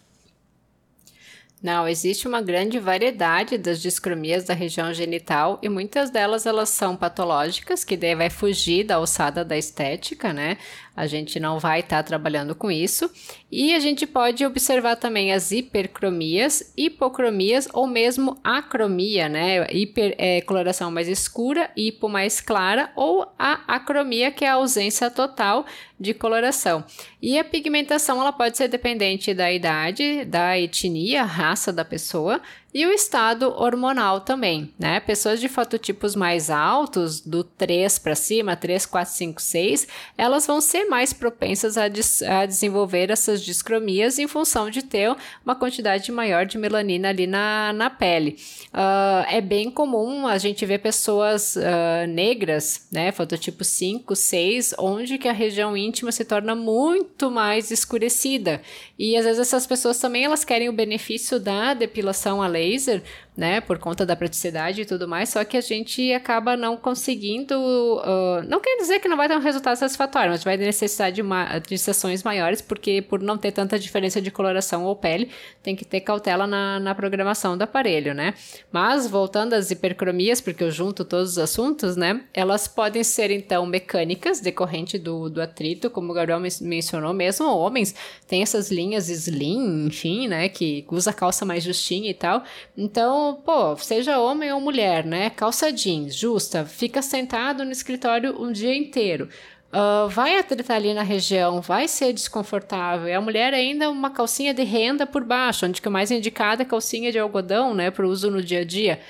Não, 1.62 1.86
existe 1.86 2.26
uma 2.26 2.40
grande 2.40 2.78
variedade 2.78 3.58
das 3.58 3.82
discromias 3.82 4.44
da 4.44 4.54
região 4.54 4.94
genital 4.94 5.58
e 5.62 5.68
muitas 5.68 6.08
delas 6.08 6.46
elas 6.46 6.70
são 6.70 6.96
patológicas, 6.96 7.84
que 7.84 7.98
daí 7.98 8.14
vai 8.14 8.30
fugir 8.30 8.84
da 8.84 8.94
alçada 8.94 9.44
da 9.44 9.58
estética, 9.58 10.32
né? 10.32 10.56
A 11.00 11.06
gente 11.06 11.40
não 11.40 11.58
vai 11.58 11.80
estar 11.80 11.96
tá 11.96 12.02
trabalhando 12.02 12.54
com 12.54 12.70
isso. 12.70 13.10
E 13.50 13.74
a 13.74 13.80
gente 13.80 14.06
pode 14.06 14.44
observar 14.44 14.96
também 14.96 15.32
as 15.32 15.50
hipercromias, 15.50 16.74
hipocromias 16.76 17.66
ou 17.72 17.86
mesmo 17.86 18.38
acromia, 18.44 19.26
né? 19.26 19.66
Hiper 19.72 20.14
é 20.18 20.42
coloração 20.42 20.90
mais 20.90 21.08
escura, 21.08 21.70
hipo 21.74 22.06
mais 22.06 22.38
clara 22.38 22.92
ou 22.94 23.26
a 23.38 23.60
acromia, 23.66 24.30
que 24.30 24.44
é 24.44 24.48
a 24.50 24.54
ausência 24.54 25.10
total 25.10 25.64
de 25.98 26.12
coloração. 26.12 26.84
E 27.20 27.38
a 27.38 27.44
pigmentação 27.44 28.20
ela 28.20 28.32
pode 28.32 28.58
ser 28.58 28.68
dependente 28.68 29.32
da 29.32 29.50
idade, 29.50 30.24
da 30.26 30.58
etnia, 30.58 31.24
raça 31.24 31.72
da 31.72 31.84
pessoa 31.84 32.42
e 32.72 32.86
o 32.86 32.92
estado 32.92 33.52
hormonal 33.56 34.20
também, 34.20 34.72
né? 34.78 35.00
Pessoas 35.00 35.40
de 35.40 35.48
fototipos 35.48 36.14
mais 36.14 36.48
altos, 36.48 37.20
do 37.20 37.42
3 37.42 37.98
para 37.98 38.14
cima, 38.14 38.54
3, 38.54 38.86
4, 38.86 39.12
5, 39.12 39.42
6, 39.42 39.88
elas 40.16 40.46
vão 40.46 40.60
ser 40.60 40.84
mais 40.84 41.12
propensas 41.12 41.76
a, 41.76 41.88
des 41.88 42.22
a 42.22 42.46
desenvolver 42.46 43.10
essas 43.10 43.42
discromias 43.42 44.20
em 44.20 44.28
função 44.28 44.70
de 44.70 44.82
ter 44.82 45.12
uma 45.44 45.56
quantidade 45.56 46.12
maior 46.12 46.46
de 46.46 46.58
melanina 46.58 47.08
ali 47.08 47.26
na, 47.26 47.72
na 47.72 47.90
pele. 47.90 48.38
Uh, 48.66 49.26
é 49.28 49.40
bem 49.40 49.68
comum 49.68 50.28
a 50.28 50.38
gente 50.38 50.64
ver 50.64 50.78
pessoas 50.78 51.56
uh, 51.56 52.06
negras, 52.08 52.86
né? 52.92 53.10
Fototipo 53.10 53.64
5, 53.64 54.14
6, 54.14 54.74
onde 54.78 55.18
que 55.18 55.26
a 55.26 55.32
região 55.32 55.76
íntima 55.76 56.12
se 56.12 56.24
torna 56.24 56.54
muito 56.54 57.32
mais 57.32 57.72
escurecida. 57.72 58.62
E 58.96 59.16
às 59.16 59.24
vezes 59.24 59.40
essas 59.40 59.66
pessoas 59.66 59.98
também 59.98 60.24
elas 60.24 60.44
querem 60.44 60.68
o 60.68 60.72
benefício 60.72 61.40
da 61.40 61.74
depilação 61.74 62.40
a 62.40 62.46
laser 62.46 62.59
laser 62.60 62.98
né? 63.36 63.60
Por 63.60 63.78
conta 63.78 64.04
da 64.04 64.16
praticidade 64.16 64.82
e 64.82 64.84
tudo 64.84 65.06
mais, 65.06 65.28
só 65.28 65.44
que 65.44 65.56
a 65.56 65.60
gente 65.60 66.12
acaba 66.12 66.56
não 66.56 66.76
conseguindo. 66.76 67.54
Uh, 67.54 68.42
não 68.48 68.60
quer 68.60 68.76
dizer 68.76 68.98
que 69.00 69.08
não 69.08 69.16
vai 69.16 69.28
ter 69.28 69.36
um 69.36 69.40
resultado 69.40 69.76
satisfatório, 69.76 70.30
mas 70.30 70.44
vai 70.44 70.56
necessitar 70.56 71.12
de, 71.12 71.22
uma, 71.22 71.58
de 71.58 71.78
sessões 71.78 72.22
maiores, 72.22 72.60
porque 72.60 73.00
por 73.02 73.20
não 73.20 73.38
ter 73.38 73.52
tanta 73.52 73.78
diferença 73.78 74.20
de 74.20 74.30
coloração 74.30 74.84
ou 74.84 74.96
pele, 74.96 75.30
tem 75.62 75.76
que 75.76 75.84
ter 75.84 76.00
cautela 76.00 76.46
na, 76.46 76.80
na 76.80 76.94
programação 76.94 77.56
do 77.56 77.62
aparelho, 77.62 78.14
né? 78.14 78.34
Mas 78.70 79.06
voltando 79.06 79.54
às 79.54 79.70
hipercromias, 79.70 80.40
porque 80.40 80.64
eu 80.64 80.70
junto 80.70 81.04
todos 81.04 81.32
os 81.32 81.38
assuntos, 81.38 81.96
né? 81.96 82.22
Elas 82.34 82.66
podem 82.66 83.04
ser 83.04 83.30
então 83.30 83.64
mecânicas, 83.64 84.40
decorrente 84.40 84.98
do, 84.98 85.30
do 85.30 85.40
atrito, 85.40 85.88
como 85.88 86.10
o 86.10 86.14
Gabriel 86.14 86.40
mencionou, 86.60 87.14
mesmo 87.14 87.46
homens 87.46 87.94
têm 88.26 88.42
essas 88.42 88.70
linhas 88.70 89.08
slim, 89.08 89.86
enfim, 89.86 90.28
né? 90.28 90.48
Que 90.48 90.84
usa 90.90 91.12
calça 91.12 91.44
mais 91.44 91.62
justinha 91.62 92.10
e 92.10 92.14
tal. 92.14 92.42
Então, 92.76 93.19
Então, 93.20 93.34
pô, 93.34 93.76
seja 93.76 94.18
homem 94.18 94.50
ou 94.50 94.60
mulher, 94.62 95.04
né? 95.04 95.28
Calça 95.28 95.70
jeans, 95.70 96.14
justa, 96.14 96.64
fica 96.64 97.02
sentado 97.02 97.66
no 97.66 97.70
escritório 97.70 98.40
um 98.42 98.50
dia 98.50 98.74
inteiro. 98.74 99.28
Uh, 99.68 100.08
vai 100.08 100.38
atritar 100.38 100.78
ali 100.78 100.94
na 100.94 101.02
região, 101.02 101.60
vai 101.60 101.86
ser 101.86 102.14
desconfortável. 102.14 103.08
E 103.08 103.12
a 103.12 103.20
mulher 103.20 103.52
ainda 103.52 103.90
uma 103.90 104.10
calcinha 104.10 104.54
de 104.54 104.62
renda 104.62 105.06
por 105.06 105.22
baixo, 105.22 105.66
onde 105.66 105.82
que 105.82 105.88
o 105.88 105.92
mais 105.92 106.10
indicado 106.10 106.62
é 106.62 106.64
calcinha 106.64 107.12
de 107.12 107.18
algodão, 107.18 107.74
né, 107.74 107.90
para 107.90 108.08
uso 108.08 108.30
no 108.30 108.42
dia 108.42 108.60
a 108.60 108.64
dia. 108.64 109.00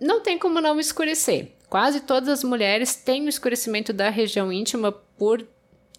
Não 0.00 0.22
tem 0.22 0.38
como 0.38 0.58
não 0.58 0.80
escurecer. 0.80 1.52
Quase 1.68 2.00
todas 2.00 2.30
as 2.30 2.42
mulheres 2.42 2.96
têm 2.96 3.26
o 3.26 3.28
escurecimento 3.28 3.92
da 3.92 4.08
região 4.08 4.50
íntima 4.50 4.90
por 4.90 5.46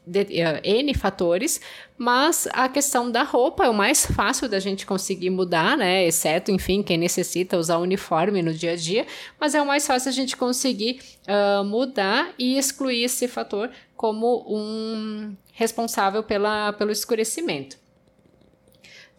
de, 0.06 0.22
uh, 0.22 0.60
N 0.64 0.94
fatores, 0.94 1.60
mas 1.98 2.48
a 2.52 2.70
questão 2.70 3.10
da 3.10 3.24
roupa 3.24 3.66
é 3.66 3.70
o 3.70 3.74
mais 3.74 4.06
fácil 4.06 4.48
da 4.48 4.60
gente 4.60 4.86
conseguir 4.86 5.30
mudar, 5.30 5.78
né? 5.78 6.06
Exceto, 6.06 6.52
enfim, 6.52 6.84
quem 6.84 6.98
necessita 6.98 7.58
usar 7.58 7.78
uniforme 7.78 8.42
no 8.42 8.54
dia 8.54 8.74
a 8.74 8.76
dia, 8.76 9.06
mas 9.40 9.56
é 9.56 9.62
o 9.62 9.66
mais 9.66 9.88
fácil 9.88 10.10
a 10.10 10.14
gente 10.14 10.38
conseguir 10.38 11.00
uh, 11.28 11.64
mudar 11.64 12.34
e 12.38 12.58
excluir 12.58 13.04
esse 13.04 13.28
fator 13.28 13.70
como 13.96 14.46
um 14.48 15.36
responsável 15.54 16.22
pela, 16.22 16.74
pelo 16.74 16.92
escurecimento. 16.92 17.78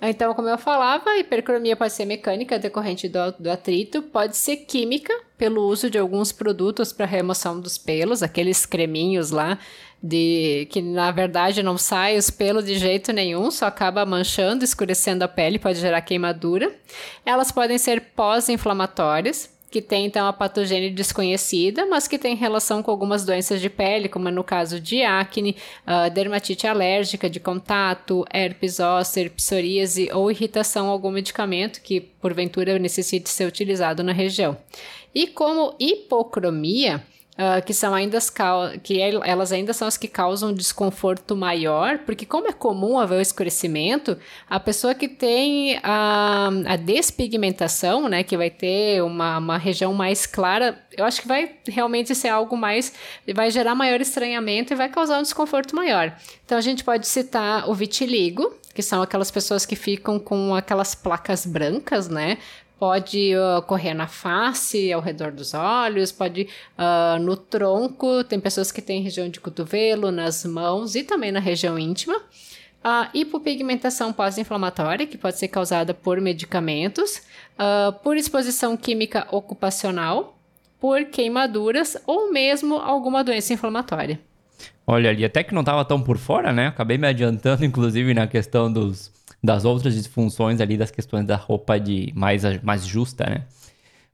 Então, 0.00 0.35
como 0.35 0.49
eu 0.49 0.59
falava, 0.59 1.09
a 1.09 1.19
hipercromia 1.19 1.75
pode 1.75 1.95
ser 1.95 2.05
mecânica 2.05 2.59
decorrente 2.59 3.09
do, 3.09 3.33
do 3.38 3.50
atrito, 3.50 4.02
pode 4.02 4.37
ser 4.37 4.57
química, 4.59 5.12
pelo 5.38 5.66
uso 5.66 5.88
de 5.88 5.99
alguns 5.99 6.33
produtos 6.33 6.93
para 6.93 7.07
remoção 7.07 7.59
dos 7.59 7.78
pelos, 7.78 8.23
aqueles 8.23 8.66
creminhos 8.66 9.31
lá, 9.31 9.59
de 10.03 10.69
que 10.71 10.81
na 10.81 11.11
verdade 11.11 11.62
não 11.62 11.79
sai 11.79 12.17
os 12.17 12.31
pelos 12.31 12.65
de 12.65 12.79
jeito 12.79 13.12
nenhum, 13.12 13.50
só 13.50 13.67
acaba 13.67 14.07
manchando, 14.07 14.65
escurecendo 14.65 15.25
a 15.25 15.29
pele, 15.29 15.59
pode 15.59 15.81
gerar 15.81 16.00
queimadura. 16.00 16.75
Elas 17.25 17.50
podem 17.50 17.79
ser 17.79 18.00
pós-inflamatórias, 18.15 19.50
que 19.71 19.83
tem 19.83 20.07
então 20.07 20.26
a 20.26 20.33
patogênese 20.33 20.95
desconhecida, 20.95 21.87
mas 21.87 22.07
que 22.07 22.19
tem 22.19 22.37
relação 22.37 22.83
com 22.83 22.91
algumas 22.91 23.25
doenças 23.25 23.61
de 23.61 23.69
pele, 23.69 24.09
como 24.09 24.31
no 24.31 24.45
caso 24.45 24.81
de 24.81 25.03
acne, 25.03 25.57
uh, 25.87 26.11
dermatite 26.11 26.67
alérgica 26.67 27.29
de 27.29 27.41
contato, 27.41 28.25
herpes 28.33 28.76
zoster, 28.76 29.31
psoríase 29.33 30.09
ou 30.12 30.31
irritação 30.31 30.88
a 30.88 30.93
algum 30.93 31.11
medicamento 31.11 31.81
que 31.83 32.00
porventura 32.00 32.79
necessite 32.79 33.29
ser 33.29 33.47
utilizado 33.47 34.03
na 34.03 34.12
região. 34.12 34.57
E 35.15 35.26
como 35.26 35.75
hipocromia, 35.81 37.03
Uh, 37.37 37.62
que 37.66 37.75
são 37.75 37.93
ainda 37.93 38.16
as 38.16 38.33
que 38.83 38.99
elas 38.99 39.52
ainda 39.52 39.75
são 39.75 39.87
as 39.87 39.99
que 39.99 40.09
causam 40.09 40.55
desconforto 40.55 41.37
maior, 41.37 41.99
porque 41.99 42.25
como 42.25 42.49
é 42.49 42.52
comum 42.52 42.99
haver 42.99 43.19
o 43.19 43.21
escurecimento, 43.21 44.16
a 44.49 44.59
pessoa 44.59 44.95
que 44.95 45.07
tem 45.07 45.78
a, 45.83 46.49
a 46.64 46.76
despigmentação, 46.76 48.09
né, 48.09 48.23
que 48.23 48.38
vai 48.38 48.49
ter 48.49 49.02
uma, 49.02 49.37
uma 49.37 49.59
região 49.59 49.93
mais 49.93 50.25
clara, 50.25 50.83
eu 50.97 51.05
acho 51.05 51.21
que 51.21 51.28
vai 51.28 51.57
realmente 51.69 52.14
ser 52.14 52.28
algo 52.28 52.57
mais, 52.57 52.95
vai 53.35 53.50
gerar 53.50 53.75
maior 53.75 54.00
estranhamento 54.00 54.73
e 54.73 54.76
vai 54.76 54.88
causar 54.88 55.19
um 55.19 55.23
desconforto 55.23 55.76
maior. 55.76 56.16
Então 56.47 56.57
a 56.57 56.62
gente 56.62 56.83
pode 56.83 57.07
citar 57.07 57.69
o 57.69 57.75
vitiligo, 57.75 58.55
que 58.75 58.83
são 58.83 59.02
aquelas 59.02 59.31
pessoas 59.31 59.66
que 59.66 59.76
ficam 59.76 60.19
com 60.19 60.55
aquelas 60.55 60.95
placas 60.95 61.45
brancas, 61.45 62.09
né? 62.09 62.38
Pode 62.78 63.33
uh, 63.35 63.62
correr 63.62 63.95
na 63.95 64.06
face, 64.06 64.92
ao 64.92 65.00
redor 65.00 65.33
dos 65.33 65.54
olhos, 65.54 66.12
pode 66.12 66.49
uh, 66.78 67.18
no 67.21 67.37
tronco, 67.37 68.23
tem 68.25 68.38
pessoas 68.38 68.71
que 68.71 68.83
têm 68.83 69.02
região 69.02 69.28
de 69.28 69.40
cotovelo, 69.40 70.11
nas 70.11 70.45
mãos 70.45 70.95
e 70.95 71.02
também 71.02 71.33
na 71.33 71.40
região 71.40 71.78
íntima. 71.78 72.21
A 72.85 73.09
hipopigmentação 73.12 74.12
pós-inflamatória, 74.12 75.06
que 75.06 75.18
pode 75.18 75.38
ser 75.38 75.49
causada 75.49 75.92
por 75.92 76.21
medicamentos, 76.21 77.23
uh, 77.59 77.92
por 78.02 78.16
exposição 78.16 78.76
química 78.76 79.26
ocupacional, 79.30 80.38
por 80.78 81.06
queimaduras 81.06 81.97
ou 82.06 82.30
mesmo 82.30 82.76
alguma 82.76 83.25
doença 83.25 83.52
inflamatória. 83.52 84.21
Olha 84.87 85.11
ali, 85.11 85.25
até 85.25 85.42
que 85.42 85.52
não 85.52 85.62
estava 85.62 85.85
tão 85.85 86.00
por 86.00 86.16
fora, 86.16 86.52
né? 86.52 86.68
Acabei 86.68 86.97
me 86.97 87.09
adiantando, 87.09 87.64
inclusive, 87.66 88.14
na 88.14 88.26
questão 88.26 88.73
dos, 88.73 89.11
das 89.47 89.65
outras 89.65 89.95
disfunções 89.95 90.61
ali, 90.61 90.76
das 90.76 90.91
questões 90.91 91.25
da 91.25 91.37
roupa 91.37 91.79
de 91.79 92.12
mais, 92.15 92.43
mais 92.62 92.87
justa, 92.87 93.25
né? 93.25 93.45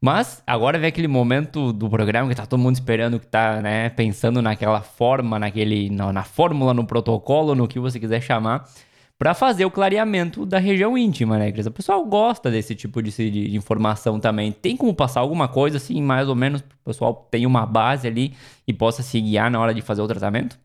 Mas 0.00 0.42
agora 0.46 0.78
vem 0.78 0.88
aquele 0.88 1.08
momento 1.08 1.72
do 1.72 1.88
programa 1.88 2.28
que 2.28 2.34
tá 2.34 2.44
todo 2.44 2.60
mundo 2.60 2.74
esperando, 2.74 3.20
que 3.20 3.26
tá, 3.26 3.62
né, 3.62 3.88
pensando 3.88 4.42
naquela 4.42 4.80
forma, 4.80 5.38
naquele, 5.38 5.88
na, 5.90 6.12
na 6.12 6.24
fórmula, 6.24 6.74
no 6.74 6.84
protocolo, 6.84 7.54
no 7.54 7.68
que 7.68 7.78
você 7.78 8.00
quiser 8.00 8.20
chamar, 8.20 8.68
para 9.16 9.32
fazer 9.32 9.64
o 9.64 9.70
clareamento 9.70 10.44
da 10.44 10.58
região 10.58 10.98
íntima, 10.98 11.38
né, 11.38 11.52
Cris? 11.52 11.66
O 11.66 11.70
pessoal 11.70 12.04
gosta 12.04 12.50
desse 12.50 12.74
tipo 12.74 13.00
de, 13.00 13.30
de, 13.30 13.56
informação 13.56 14.18
também. 14.18 14.50
Tem 14.50 14.76
como 14.76 14.92
passar 14.92 15.20
alguma 15.20 15.46
coisa 15.46 15.76
assim, 15.76 16.02
mais 16.02 16.28
ou 16.28 16.34
menos, 16.34 16.60
o 16.60 16.84
pessoal 16.84 17.28
ter 17.30 17.46
uma 17.46 17.64
base 17.64 18.08
ali 18.08 18.34
e 18.66 18.72
possa 18.72 19.04
se 19.04 19.20
guiar 19.20 19.50
na 19.52 19.60
hora 19.60 19.72
de 19.72 19.80
fazer 19.80 20.02
o 20.02 20.08
tratamento? 20.08 20.58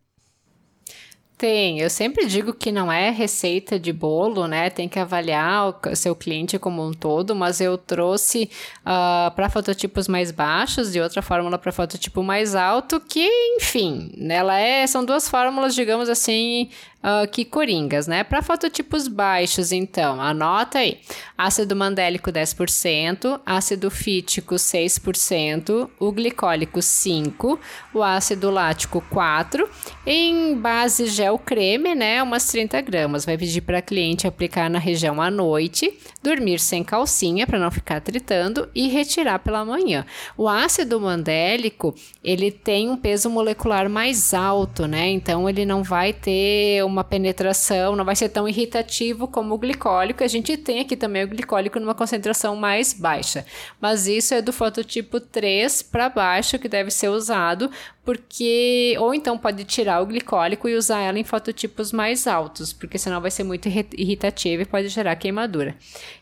Tem, 1.38 1.80
eu 1.80 1.90
sempre 1.90 2.26
digo 2.26 2.52
que 2.52 2.72
não 2.72 2.92
é 2.92 3.12
receita 3.12 3.80
de 3.80 3.94
bolo, 3.94 4.48
né? 4.48 4.72
Tem 4.72 4.90
que 4.90 4.98
avaliar 4.98 5.68
o 5.70 5.96
seu 5.96 6.16
cliente 6.16 6.58
como 6.58 6.84
um 6.84 6.92
todo, 6.92 7.36
mas 7.36 7.62
eu 7.62 7.78
trouxe 7.78 8.50
uh, 8.82 9.30
para 9.36 9.48
fototipos 9.48 10.08
mais 10.08 10.32
baixos 10.32 10.96
e 10.96 11.00
outra 11.00 11.22
fórmula 11.22 11.60
para 11.60 11.72
fototipo 11.72 12.24
mais 12.24 12.56
alto, 12.56 13.00
que, 13.00 13.30
enfim, 13.56 14.12
ela 14.28 14.60
é, 14.60 14.88
são 14.88 15.06
duas 15.06 15.30
fórmulas, 15.30 15.76
digamos 15.76 16.10
assim, 16.10 16.70
uh, 17.04 17.30
que 17.30 17.46
coringas, 17.46 18.08
né? 18.08 18.24
Para 18.24 18.42
fototipos 18.42 19.08
baixos, 19.08 19.72
então, 19.72 20.22
anota 20.22 20.80
aí: 20.80 21.00
ácido 21.38 21.76
mandélico 21.76 22.32
10%, 22.32 23.40
ácido 23.46 23.90
fítico 23.92 24.56
6%, 24.56 25.90
o 26.00 26.12
glicólico 26.12 26.80
5%, 26.80 27.60
o 27.94 28.04
ácido 28.04 28.50
lático 28.50 29.04
4%, 29.12 29.68
em 30.06 30.56
base 30.56 31.08
gel 31.08 31.38
creme, 31.38 31.94
né? 31.94 32.22
Umas 32.24 32.48
30 32.48 32.82
gramas. 32.82 33.26
Vai 33.26 33.38
pedir 33.38 33.62
para 33.62 33.82
cliente 33.82 34.28
aplicar 34.28 34.70
na 34.70 34.80
região 34.80 35.22
à 35.22 35.30
noite, 35.30 35.98
dormir 36.24 36.60
sem 36.60 36.84
calcinha 36.84 37.46
para 37.46 37.60
não 37.60 37.72
ficar 37.72 38.02
tritando 38.02 38.70
e 38.74 38.88
retirar 38.88 39.40
pela 39.40 39.66
manhã. 39.66 40.06
O 40.38 40.48
ácido 40.48 41.00
mandélico 41.00 41.94
ele 42.24 42.52
tem 42.52 42.90
um 42.90 42.98
peso 42.98 43.30
molecular 43.30 43.90
mais 43.90 44.34
alto, 44.34 44.88
né? 44.88 45.10
Então 45.10 45.50
ele 45.50 45.66
não 45.66 45.84
vai 45.84 46.14
ter 46.14 46.84
uma 46.88 47.04
penetração, 47.04 47.96
não 47.96 48.06
vai 48.06 48.16
ser 48.16 48.30
tão 48.30 48.48
irritativo 48.48 49.28
como 49.28 49.54
o 49.54 49.58
glicólico. 49.58 50.24
A 50.24 50.28
gente 50.28 50.58
tem 50.58 50.80
aqui 50.80 50.96
também 50.96 51.24
o 51.24 51.28
glicólico 51.28 51.80
numa 51.80 51.94
concentração 51.94 52.56
mais 52.56 52.94
baixa, 52.94 53.46
mas 53.80 54.08
isso 54.08 54.34
é 54.34 54.42
do 54.42 54.54
fototipo 54.54 55.20
3 55.20 55.82
para 55.84 56.10
baixo 56.10 56.58
que 56.58 56.68
deve 56.68 56.90
ser 56.92 57.10
usado, 57.10 57.70
porque 58.08 58.96
ou 59.02 59.14
então 59.14 59.38
pode 59.38 59.66
tirar 59.66 60.02
o 60.02 60.06
glicólico 60.06 60.70
e 60.70 60.76
usar 60.76 61.02
ela 61.02 61.20
em 61.20 61.26
fototipos 61.26 61.92
mais 61.92 62.26
altos, 62.26 62.72
porque 62.72 62.98
senão 62.98 63.20
vai 63.20 63.30
ser 63.30 63.44
muito 63.44 63.68
irritativo 63.68 64.62
e 64.62 64.66
pode 64.66 64.88
gerar 64.88 65.14
queimadura. 65.18 65.76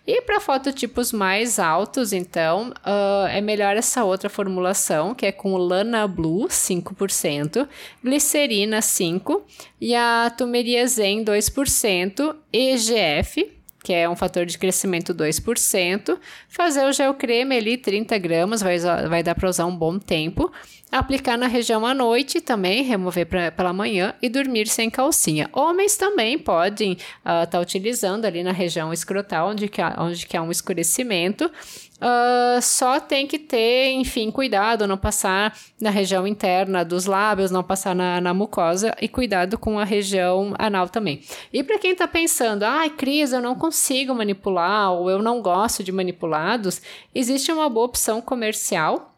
E 0.07 0.19
para 0.23 0.39
fototipos 0.39 1.11
mais 1.11 1.59
altos, 1.59 2.11
então, 2.11 2.69
uh, 2.69 3.27
é 3.27 3.39
melhor 3.39 3.77
essa 3.77 4.03
outra 4.03 4.31
formulação, 4.31 5.13
que 5.13 5.27
é 5.27 5.31
com 5.31 5.55
Lana 5.57 6.07
Blue 6.07 6.47
5%, 6.47 7.67
glicerina 8.03 8.79
5% 8.79 9.43
e 9.79 9.93
a 9.93 10.33
Tumeriazen 10.35 11.23
2%, 11.23 12.35
EGF, 12.51 13.55
que 13.83 13.93
é 13.93 14.09
um 14.09 14.15
fator 14.15 14.47
de 14.47 14.57
crescimento 14.57 15.13
2%. 15.13 16.17
Fazer 16.49 16.83
o 16.87 16.91
gel 16.91 17.13
creme 17.13 17.55
ali, 17.55 17.77
30 17.77 18.17
gramas, 18.17 18.59
vai, 18.59 18.79
vai 18.79 19.21
dar 19.21 19.35
para 19.35 19.47
usar 19.47 19.67
um 19.67 19.75
bom 19.75 19.99
tempo. 19.99 20.51
Aplicar 20.91 21.37
na 21.37 21.47
região 21.47 21.85
à 21.85 21.93
noite 21.93 22.39
também, 22.39 22.83
remover 22.83 23.25
pra, 23.25 23.51
pela 23.51 23.73
manhã 23.73 24.13
e 24.21 24.29
dormir 24.29 24.67
sem 24.67 24.89
calcinha. 24.89 25.49
Homens 25.51 25.97
também 25.97 26.37
podem 26.37 26.93
estar 26.93 27.43
uh, 27.43 27.47
tá 27.47 27.59
utilizando 27.59 28.23
ali 28.23 28.43
na 28.43 28.51
região 28.51 28.93
escrotal, 28.93 29.49
onde 29.49 29.67
que 29.67 29.81
há, 29.81 29.95
onde 29.97 30.25
que 30.25 30.37
há 30.37 30.41
um 30.41 30.51
escurecimento. 30.51 31.51
Uh, 31.95 32.61
só 32.61 32.99
tem 32.99 33.25
que 33.25 33.39
ter, 33.39 33.91
enfim, 33.93 34.29
cuidado, 34.29 34.87
não 34.87 34.97
passar 34.97 35.57
na 35.81 35.89
região 35.89 36.27
interna 36.27 36.85
dos 36.85 37.05
lábios, 37.05 37.51
não 37.51 37.63
passar 37.63 37.95
na, 37.95 38.21
na 38.21 38.33
mucosa 38.33 38.95
e 39.01 39.07
cuidado 39.07 39.57
com 39.57 39.79
a 39.79 39.83
região 39.83 40.53
anal 40.59 40.87
também. 40.87 41.21
E 41.51 41.63
para 41.63 41.79
quem 41.79 41.91
está 41.91 42.07
pensando, 42.07 42.63
ai, 42.63 42.87
ah, 42.87 42.89
Cris, 42.89 43.33
eu 43.33 43.41
não 43.41 43.55
consigo 43.55 44.13
manipular 44.13 44.93
ou 44.93 45.09
eu 45.09 45.21
não 45.21 45.41
gosto 45.41 45.83
de 45.83 45.91
manipulados, 45.91 46.81
existe 47.13 47.51
uma 47.51 47.69
boa 47.69 47.87
opção 47.87 48.21
comercial 48.21 49.14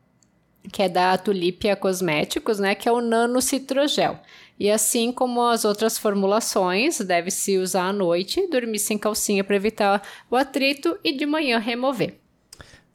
que 0.72 0.82
é 0.82 0.90
da 0.90 1.18
Tulipia 1.18 1.76
Cosméticos, 1.76 2.60
né, 2.60 2.76
que 2.76 2.88
é 2.88 2.92
o 2.92 3.02
Nano 3.02 3.42
Citrogel. 3.42 4.20
E 4.60 4.72
assim 4.72 5.12
como 5.12 5.44
as 5.44 5.66
outras 5.66 5.98
formulações, 5.98 7.00
deve-se 7.00 7.58
usar 7.58 7.90
à 7.90 7.94
noite, 7.94 8.48
dormir 8.50 8.80
sem 8.80 8.98
calcinha 8.98 9.44
para 9.44 9.56
evitar 9.56 10.02
o 10.32 10.36
atrito 10.36 10.98
e 11.04 11.16
de 11.16 11.26
manhã 11.26 11.60
remover. 11.60 12.16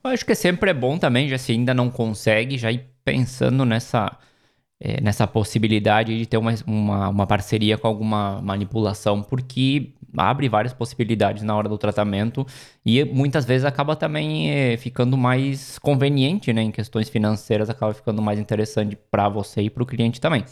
Eu 0.02 0.10
acho 0.10 0.26
que 0.26 0.34
sempre 0.34 0.70
é 0.70 0.74
bom 0.74 0.98
também, 0.98 1.28
já 1.28 1.38
se 1.38 1.52
ainda 1.52 1.72
não 1.72 1.88
consegue, 1.88 2.58
já 2.58 2.72
ir 2.72 2.84
pensando 3.04 3.64
nessa 3.64 4.18
é, 4.84 5.00
nessa 5.00 5.28
possibilidade 5.28 6.18
de 6.18 6.26
ter 6.26 6.36
uma, 6.36 6.52
uma, 6.66 7.08
uma, 7.08 7.26
parceria 7.26 7.78
com 7.78 7.86
alguma 7.86 8.42
manipulação, 8.42 9.22
porque 9.22 9.92
abre 10.16 10.48
várias 10.48 10.74
possibilidades 10.74 11.44
na 11.44 11.54
hora 11.54 11.68
do 11.68 11.78
tratamento 11.78 12.44
e 12.84 13.04
muitas 13.04 13.44
vezes 13.44 13.64
acaba 13.64 13.94
também 13.94 14.50
é, 14.50 14.76
ficando 14.76 15.16
mais 15.16 15.78
conveniente, 15.78 16.52
né? 16.52 16.62
Em 16.62 16.72
questões 16.72 17.08
financeiras, 17.08 17.70
acaba 17.70 17.94
ficando 17.94 18.20
mais 18.20 18.40
interessante 18.40 18.98
para 19.08 19.28
você 19.28 19.62
e 19.62 19.70
para 19.70 19.84
o 19.84 19.86
cliente 19.86 20.20
também. 20.20 20.44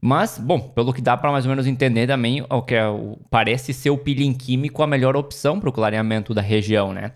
Mas, 0.00 0.36
bom, 0.36 0.58
pelo 0.58 0.92
que 0.92 1.00
dá 1.00 1.16
para 1.16 1.30
mais 1.30 1.44
ou 1.44 1.50
menos 1.50 1.64
entender 1.64 2.08
também, 2.08 2.44
o 2.50 2.62
que 2.62 2.74
é, 2.74 2.88
o, 2.88 3.16
parece 3.30 3.72
ser 3.72 3.90
o 3.90 3.96
peeling 3.96 4.34
químico 4.34 4.82
a 4.82 4.86
melhor 4.88 5.14
opção 5.16 5.60
para 5.60 5.68
o 5.68 5.72
clareamento 5.72 6.34
da 6.34 6.42
região, 6.42 6.92
né? 6.92 7.12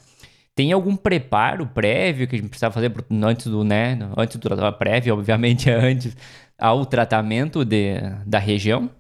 Tem 0.57 0.73
algum 0.73 0.97
preparo 0.97 1.67
prévio 1.67 2.27
que 2.27 2.35
a 2.35 2.39
gente 2.39 2.49
precisa 2.49 2.71
fazer 2.71 2.91
antes 3.23 3.47
do, 3.47 3.63
né? 3.63 3.99
Antes 4.17 4.39
do 4.39 4.73
prévio, 4.73 5.13
obviamente, 5.15 5.69
antes 5.71 6.17
ao 6.59 6.87
tratamento 6.87 7.63
de, 7.63 8.01
da 8.25 8.39
região? 8.39 8.91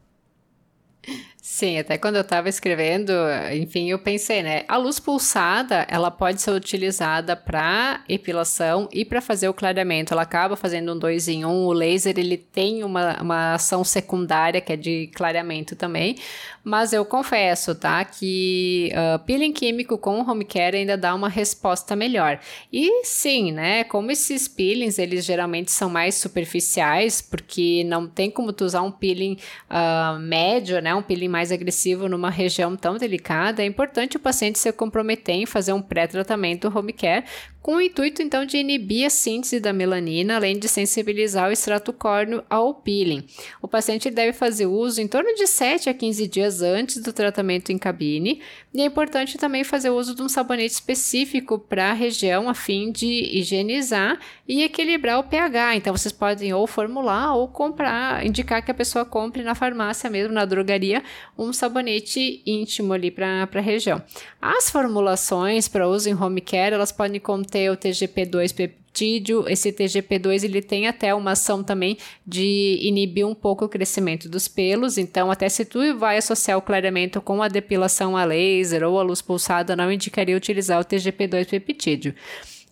Sim, 1.56 1.78
até 1.78 1.96
quando 1.96 2.16
eu 2.16 2.20
estava 2.20 2.50
escrevendo, 2.50 3.14
enfim, 3.50 3.88
eu 3.88 3.98
pensei, 3.98 4.42
né? 4.42 4.64
A 4.68 4.76
luz 4.76 5.00
pulsada, 5.00 5.86
ela 5.88 6.10
pode 6.10 6.42
ser 6.42 6.50
utilizada 6.50 7.34
para 7.34 8.04
epilação 8.10 8.86
e 8.92 9.06
para 9.06 9.22
fazer 9.22 9.48
o 9.48 9.54
clareamento. 9.54 10.12
Ela 10.12 10.20
acaba 10.20 10.54
fazendo 10.54 10.92
um 10.92 10.98
dois 10.98 11.28
em 11.28 11.46
um. 11.46 11.64
O 11.64 11.72
laser, 11.72 12.18
ele 12.18 12.36
tem 12.36 12.84
uma, 12.84 13.22
uma 13.22 13.54
ação 13.54 13.82
secundária, 13.84 14.60
que 14.60 14.74
é 14.74 14.76
de 14.76 15.06
clareamento 15.14 15.74
também. 15.74 16.16
Mas 16.62 16.92
eu 16.92 17.04
confesso, 17.04 17.76
tá? 17.76 18.04
Que 18.04 18.92
uh, 18.92 19.24
peeling 19.24 19.52
químico 19.52 19.96
com 19.96 20.28
home 20.28 20.44
care 20.44 20.76
ainda 20.76 20.98
dá 20.98 21.14
uma 21.14 21.28
resposta 21.28 21.94
melhor. 21.94 22.40
E 22.72 23.04
sim, 23.04 23.52
né? 23.52 23.84
Como 23.84 24.10
esses 24.10 24.48
peelings, 24.48 24.98
eles 24.98 25.24
geralmente 25.24 25.70
são 25.70 25.88
mais 25.88 26.16
superficiais, 26.16 27.22
porque 27.22 27.84
não 27.84 28.08
tem 28.08 28.30
como 28.32 28.52
tu 28.52 28.64
usar 28.64 28.82
um 28.82 28.90
peeling 28.90 29.38
uh, 29.70 30.18
médio, 30.18 30.82
né? 30.82 30.92
Um 30.92 31.02
peeling 31.02 31.28
mais 31.28 31.45
mais 31.46 31.52
agressivo 31.52 32.08
numa 32.08 32.30
região 32.30 32.76
tão 32.76 32.96
delicada, 32.96 33.62
é 33.62 33.66
importante 33.66 34.16
o 34.16 34.20
paciente 34.20 34.58
se 34.58 34.72
comprometer 34.72 35.34
em 35.34 35.46
fazer 35.46 35.72
um 35.72 35.80
pré-tratamento 35.80 36.72
home 36.74 36.92
care 36.92 37.24
com 37.66 37.78
o 37.78 37.80
intuito 37.80 38.22
então 38.22 38.46
de 38.46 38.58
inibir 38.58 39.04
a 39.04 39.10
síntese 39.10 39.58
da 39.58 39.72
melanina, 39.72 40.36
além 40.36 40.56
de 40.56 40.68
sensibilizar 40.68 41.48
o 41.48 41.52
extrato 41.52 41.92
córneo 41.92 42.44
ao 42.48 42.72
peeling. 42.72 43.26
O 43.60 43.66
paciente 43.66 44.08
deve 44.08 44.32
fazer 44.32 44.66
uso 44.66 45.00
em 45.00 45.08
torno 45.08 45.34
de 45.34 45.48
7 45.48 45.90
a 45.90 45.94
15 45.94 46.28
dias 46.28 46.62
antes 46.62 47.02
do 47.02 47.12
tratamento 47.12 47.72
em 47.72 47.76
cabine, 47.76 48.40
e 48.72 48.82
é 48.82 48.84
importante 48.84 49.36
também 49.36 49.64
fazer 49.64 49.90
uso 49.90 50.14
de 50.14 50.22
um 50.22 50.28
sabonete 50.28 50.74
específico 50.74 51.58
para 51.58 51.90
a 51.90 51.92
região 51.92 52.48
a 52.48 52.54
fim 52.54 52.92
de 52.92 53.36
higienizar 53.36 54.16
e 54.46 54.62
equilibrar 54.62 55.18
o 55.18 55.24
pH. 55.24 55.74
Então 55.74 55.96
vocês 55.96 56.12
podem 56.12 56.54
ou 56.54 56.68
formular 56.68 57.34
ou 57.34 57.48
comprar, 57.48 58.24
indicar 58.24 58.64
que 58.64 58.70
a 58.70 58.74
pessoa 58.74 59.04
compre 59.04 59.42
na 59.42 59.56
farmácia 59.56 60.08
mesmo, 60.08 60.32
na 60.32 60.44
drogaria, 60.44 61.02
um 61.36 61.52
sabonete 61.52 62.42
íntimo 62.46 62.92
ali 62.92 63.10
para 63.10 63.48
a 63.52 63.60
região. 63.60 64.00
As 64.40 64.70
formulações 64.70 65.66
para 65.66 65.88
uso 65.88 66.08
em 66.08 66.14
home 66.14 66.40
care, 66.40 66.72
elas 66.72 66.92
podem 66.92 67.18
conter 67.18 67.55
o 67.70 67.76
TGP2 67.76 68.54
peptídeo. 68.54 69.48
Esse 69.48 69.72
TGP2 69.72 70.44
ele 70.44 70.62
tem 70.62 70.86
até 70.86 71.14
uma 71.14 71.32
ação 71.32 71.62
também 71.62 71.98
de 72.26 72.78
inibir 72.82 73.26
um 73.26 73.34
pouco 73.34 73.64
o 73.64 73.68
crescimento 73.68 74.28
dos 74.28 74.48
pelos. 74.48 74.98
Então, 74.98 75.30
até 75.30 75.48
se 75.48 75.64
tu 75.64 75.96
vai 75.96 76.16
associar 76.16 76.58
o 76.58 76.62
clareamento 76.62 77.20
com 77.20 77.42
a 77.42 77.48
depilação 77.48 78.16
a 78.16 78.24
laser 78.24 78.84
ou 78.84 78.98
a 78.98 79.02
luz 79.02 79.20
pulsada, 79.20 79.76
não 79.76 79.90
indicaria 79.90 80.36
utilizar 80.36 80.80
o 80.80 80.84
TGP2 80.84 81.48
peptídeo. 81.48 82.14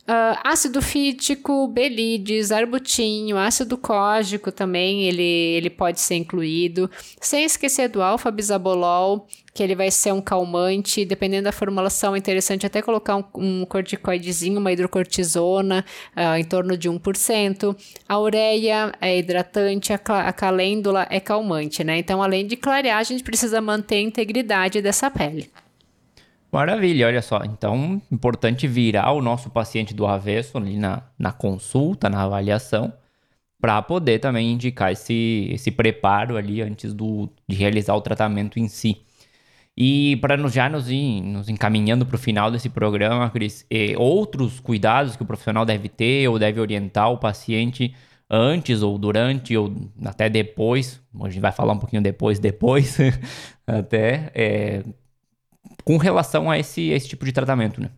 Uh, 0.06 0.36
ácido 0.44 0.82
fítico, 0.82 1.66
belides, 1.66 2.52
arbutinho, 2.52 3.38
ácido 3.38 3.78
cógico 3.78 4.52
também, 4.52 5.04
ele, 5.04 5.22
ele 5.22 5.70
pode 5.70 5.98
ser 5.98 6.16
incluído. 6.16 6.90
Sem 7.18 7.44
esquecer 7.44 7.88
do 7.88 8.02
alfa-bisabolol, 8.02 9.26
que 9.54 9.62
ele 9.62 9.74
vai 9.74 9.90
ser 9.90 10.12
um 10.12 10.20
calmante, 10.20 11.06
dependendo 11.06 11.44
da 11.44 11.52
formulação, 11.52 12.14
é 12.14 12.18
interessante 12.18 12.66
até 12.66 12.82
colocar 12.82 13.16
um, 13.16 13.24
um 13.34 13.64
corticoidezinho, 13.64 14.60
uma 14.60 14.72
hidrocortisona, 14.72 15.82
uh, 16.14 16.36
em 16.36 16.44
torno 16.44 16.76
de 16.76 16.90
1%. 16.90 17.74
A 18.06 18.20
ureia 18.20 18.92
é 19.00 19.18
hidratante, 19.18 19.90
a, 19.90 19.96
a 19.96 20.32
calêndula 20.34 21.06
é 21.08 21.18
calmante, 21.18 21.82
né? 21.82 21.96
Então, 21.96 22.22
além 22.22 22.46
de 22.46 22.56
clarear, 22.56 22.98
a 22.98 23.04
gente 23.04 23.24
precisa 23.24 23.58
manter 23.58 23.96
a 23.96 24.02
integridade 24.02 24.82
dessa 24.82 25.10
pele. 25.10 25.50
Maravilha, 26.54 27.08
olha 27.08 27.20
só. 27.20 27.40
Então, 27.44 28.00
importante 28.12 28.68
virar 28.68 29.10
o 29.10 29.20
nosso 29.20 29.50
paciente 29.50 29.92
do 29.92 30.06
avesso 30.06 30.56
ali 30.56 30.76
na, 30.78 31.02
na 31.18 31.32
consulta, 31.32 32.08
na 32.08 32.22
avaliação, 32.22 32.92
para 33.60 33.82
poder 33.82 34.20
também 34.20 34.52
indicar 34.52 34.92
esse, 34.92 35.48
esse 35.52 35.72
preparo 35.72 36.36
ali 36.36 36.62
antes 36.62 36.94
do, 36.94 37.28
de 37.48 37.56
realizar 37.56 37.96
o 37.96 38.00
tratamento 38.00 38.60
em 38.60 38.68
si. 38.68 39.02
E 39.76 40.16
para 40.18 40.36
já 40.46 40.68
nos, 40.68 40.86
nos 40.88 41.48
encaminhando 41.48 42.06
para 42.06 42.14
o 42.14 42.18
final 42.20 42.52
desse 42.52 42.68
programa, 42.68 43.28
Cris, 43.30 43.66
outros 43.98 44.60
cuidados 44.60 45.16
que 45.16 45.24
o 45.24 45.26
profissional 45.26 45.66
deve 45.66 45.88
ter 45.88 46.28
ou 46.28 46.38
deve 46.38 46.60
orientar 46.60 47.10
o 47.10 47.18
paciente 47.18 47.92
antes 48.30 48.80
ou 48.80 48.96
durante 48.96 49.56
ou 49.56 49.74
até 50.04 50.28
depois, 50.28 51.00
a 51.20 51.28
gente 51.28 51.40
vai 51.40 51.50
falar 51.50 51.72
um 51.72 51.78
pouquinho 51.78 52.00
depois, 52.00 52.38
depois, 52.38 52.96
até, 53.66 54.30
é, 54.34 54.84
com 55.84 55.96
relação 55.96 56.50
a 56.50 56.58
esse, 56.58 56.92
a 56.92 56.96
esse 56.96 57.08
tipo 57.08 57.24
de 57.24 57.32
tratamento, 57.32 57.80
né? 57.80 57.90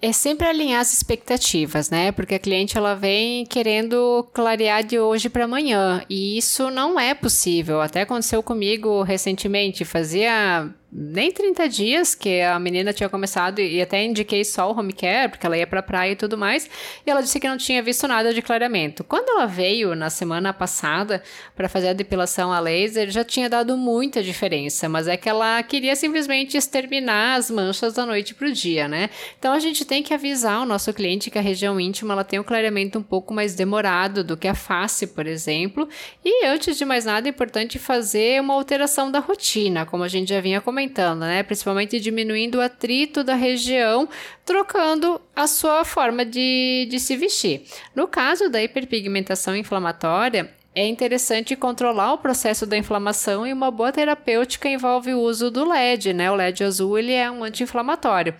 É 0.00 0.12
sempre 0.12 0.46
alinhar 0.46 0.82
as 0.82 0.92
expectativas, 0.92 1.88
né? 1.88 2.12
Porque 2.12 2.34
a 2.34 2.38
cliente 2.38 2.76
ela 2.76 2.94
vem 2.94 3.46
querendo 3.46 4.22
clarear 4.34 4.84
de 4.84 4.98
hoje 4.98 5.30
para 5.30 5.44
amanhã 5.46 6.04
e 6.10 6.36
isso 6.36 6.70
não 6.70 7.00
é 7.00 7.14
possível. 7.14 7.80
Até 7.80 8.02
aconteceu 8.02 8.42
comigo 8.42 9.02
recentemente. 9.02 9.82
Fazia 9.82 10.68
nem 10.96 11.32
30 11.32 11.68
dias 11.68 12.14
que 12.14 12.40
a 12.40 12.56
menina 12.56 12.92
tinha 12.92 13.08
começado 13.08 13.58
e 13.58 13.82
até 13.82 14.04
indiquei 14.04 14.44
só 14.44 14.70
o 14.70 14.78
home 14.78 14.92
care, 14.92 15.28
porque 15.28 15.44
ela 15.44 15.58
ia 15.58 15.66
pra 15.66 15.82
praia 15.82 16.12
e 16.12 16.16
tudo 16.16 16.38
mais, 16.38 16.70
e 17.04 17.10
ela 17.10 17.20
disse 17.20 17.40
que 17.40 17.48
não 17.48 17.56
tinha 17.56 17.82
visto 17.82 18.06
nada 18.06 18.32
de 18.32 18.40
clareamento. 18.40 19.02
Quando 19.02 19.28
ela 19.30 19.44
veio 19.44 19.96
na 19.96 20.08
semana 20.08 20.52
passada 20.52 21.20
para 21.56 21.68
fazer 21.68 21.88
a 21.88 21.92
depilação 21.92 22.52
a 22.52 22.60
laser, 22.60 23.10
já 23.10 23.24
tinha 23.24 23.50
dado 23.50 23.76
muita 23.76 24.22
diferença, 24.22 24.88
mas 24.88 25.08
é 25.08 25.16
que 25.16 25.28
ela 25.28 25.60
queria 25.64 25.96
simplesmente 25.96 26.56
exterminar 26.56 27.34
as 27.34 27.50
manchas 27.50 27.94
da 27.94 28.06
noite 28.06 28.32
pro 28.32 28.52
dia, 28.52 28.86
né? 28.86 29.10
Então 29.36 29.52
a 29.52 29.58
gente 29.58 29.84
tem 29.84 30.00
que 30.00 30.14
avisar 30.14 30.62
o 30.62 30.66
nosso 30.66 30.92
cliente 30.92 31.28
que 31.28 31.38
a 31.38 31.42
região 31.42 31.80
íntima 31.80 32.14
ela 32.14 32.22
tem 32.22 32.38
um 32.38 32.44
clareamento 32.44 33.00
um 33.00 33.02
pouco 33.02 33.34
mais 33.34 33.56
demorado 33.56 34.22
do 34.22 34.36
que 34.36 34.46
a 34.46 34.54
face, 34.54 35.08
por 35.08 35.26
exemplo, 35.26 35.88
e 36.24 36.46
antes 36.46 36.78
de 36.78 36.84
mais 36.84 37.04
nada 37.04 37.26
é 37.26 37.30
importante 37.30 37.80
fazer 37.80 38.40
uma 38.40 38.54
alteração 38.54 39.10
da 39.10 39.18
rotina, 39.18 39.84
como 39.84 40.04
a 40.04 40.08
gente 40.08 40.28
já 40.28 40.40
vinha 40.40 40.60
comentando 40.60 40.83
aumentando, 40.84 41.20
né? 41.20 41.42
Principalmente 41.42 41.98
diminuindo 41.98 42.58
o 42.58 42.60
atrito 42.60 43.24
da 43.24 43.34
região, 43.34 44.08
trocando 44.44 45.20
a 45.34 45.46
sua 45.46 45.84
forma 45.84 46.24
de, 46.24 46.86
de 46.90 47.00
se 47.00 47.16
vestir. 47.16 47.64
No 47.94 48.06
caso 48.06 48.48
da 48.48 48.62
hiperpigmentação 48.62 49.56
inflamatória, 49.56 50.52
é 50.74 50.86
interessante 50.86 51.54
controlar 51.54 52.14
o 52.14 52.18
processo 52.18 52.66
da 52.66 52.76
inflamação 52.76 53.46
e 53.46 53.52
uma 53.52 53.70
boa 53.70 53.92
terapêutica 53.92 54.68
envolve 54.68 55.14
o 55.14 55.20
uso 55.20 55.50
do 55.50 55.64
LED, 55.64 56.12
né? 56.12 56.30
O 56.30 56.34
LED 56.34 56.64
azul 56.64 56.98
ele 56.98 57.12
é 57.12 57.30
um 57.30 57.44
anti-inflamatório. 57.44 58.34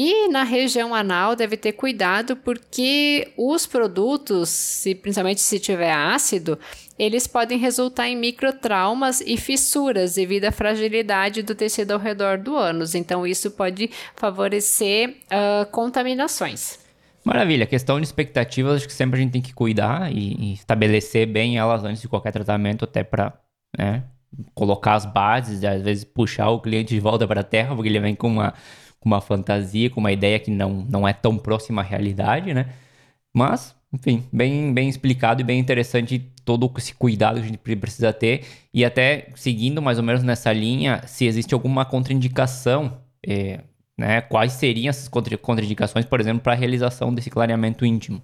E 0.00 0.28
na 0.28 0.44
região 0.44 0.94
anal 0.94 1.34
deve 1.34 1.56
ter 1.56 1.72
cuidado 1.72 2.36
porque 2.36 3.32
os 3.36 3.66
produtos, 3.66 4.48
se, 4.48 4.94
principalmente 4.94 5.40
se 5.40 5.58
tiver 5.58 5.92
ácido, 5.92 6.56
eles 6.96 7.26
podem 7.26 7.58
resultar 7.58 8.06
em 8.06 8.16
microtraumas 8.16 9.20
e 9.20 9.36
fissuras 9.36 10.14
devido 10.14 10.44
à 10.44 10.52
fragilidade 10.52 11.42
do 11.42 11.52
tecido 11.52 11.90
ao 11.90 11.98
redor 11.98 12.38
do 12.38 12.56
ânus. 12.56 12.94
Então 12.94 13.26
isso 13.26 13.50
pode 13.50 13.90
favorecer 14.14 15.16
uh, 15.32 15.68
contaminações. 15.72 16.78
Maravilha. 17.24 17.64
A 17.64 17.66
questão 17.66 17.98
de 18.00 18.06
expectativas, 18.06 18.76
acho 18.76 18.86
que 18.86 18.92
sempre 18.92 19.18
a 19.18 19.22
gente 19.24 19.32
tem 19.32 19.42
que 19.42 19.52
cuidar 19.52 20.12
e, 20.12 20.36
e 20.38 20.52
estabelecer 20.52 21.26
bem 21.26 21.58
elas 21.58 21.82
antes 21.82 22.00
de 22.00 22.08
qualquer 22.08 22.30
tratamento, 22.30 22.84
até 22.84 23.02
para 23.02 23.36
né, 23.76 24.04
colocar 24.54 24.94
as 24.94 25.04
bases, 25.04 25.64
e 25.64 25.66
às 25.66 25.82
vezes 25.82 26.04
puxar 26.04 26.50
o 26.50 26.60
cliente 26.60 26.94
de 26.94 27.00
volta 27.00 27.26
para 27.26 27.40
a 27.40 27.44
terra, 27.44 27.74
porque 27.74 27.88
ele 27.88 27.98
vem 27.98 28.14
com 28.14 28.28
uma, 28.28 28.54
com 29.00 29.08
uma 29.08 29.20
fantasia, 29.20 29.90
com 29.90 30.00
uma 30.00 30.12
ideia 30.12 30.38
que 30.38 30.50
não, 30.50 30.86
não 30.88 31.06
é 31.06 31.12
tão 31.12 31.36
próxima 31.38 31.82
à 31.82 31.84
realidade, 31.84 32.52
né? 32.52 32.66
Mas, 33.32 33.74
enfim, 33.92 34.24
bem, 34.32 34.72
bem 34.72 34.88
explicado 34.88 35.40
e 35.40 35.44
bem 35.44 35.58
interessante 35.58 36.18
todo 36.44 36.72
esse 36.76 36.94
cuidado 36.94 37.36
que 37.36 37.46
a 37.46 37.46
gente 37.46 37.76
precisa 37.76 38.12
ter. 38.12 38.44
E 38.72 38.84
até 38.84 39.28
seguindo 39.34 39.82
mais 39.82 39.98
ou 39.98 40.04
menos 40.04 40.22
nessa 40.22 40.52
linha, 40.52 41.02
se 41.06 41.26
existe 41.26 41.54
alguma 41.54 41.84
contraindicação. 41.84 42.98
É, 43.26 43.60
né? 43.98 44.20
Quais 44.20 44.52
seriam 44.52 44.88
essas 44.90 45.08
contraindicações, 45.08 46.04
por 46.04 46.20
exemplo, 46.20 46.40
para 46.40 46.52
a 46.52 46.56
realização 46.56 47.12
desse 47.12 47.30
clareamento 47.30 47.84
íntimo? 47.84 48.22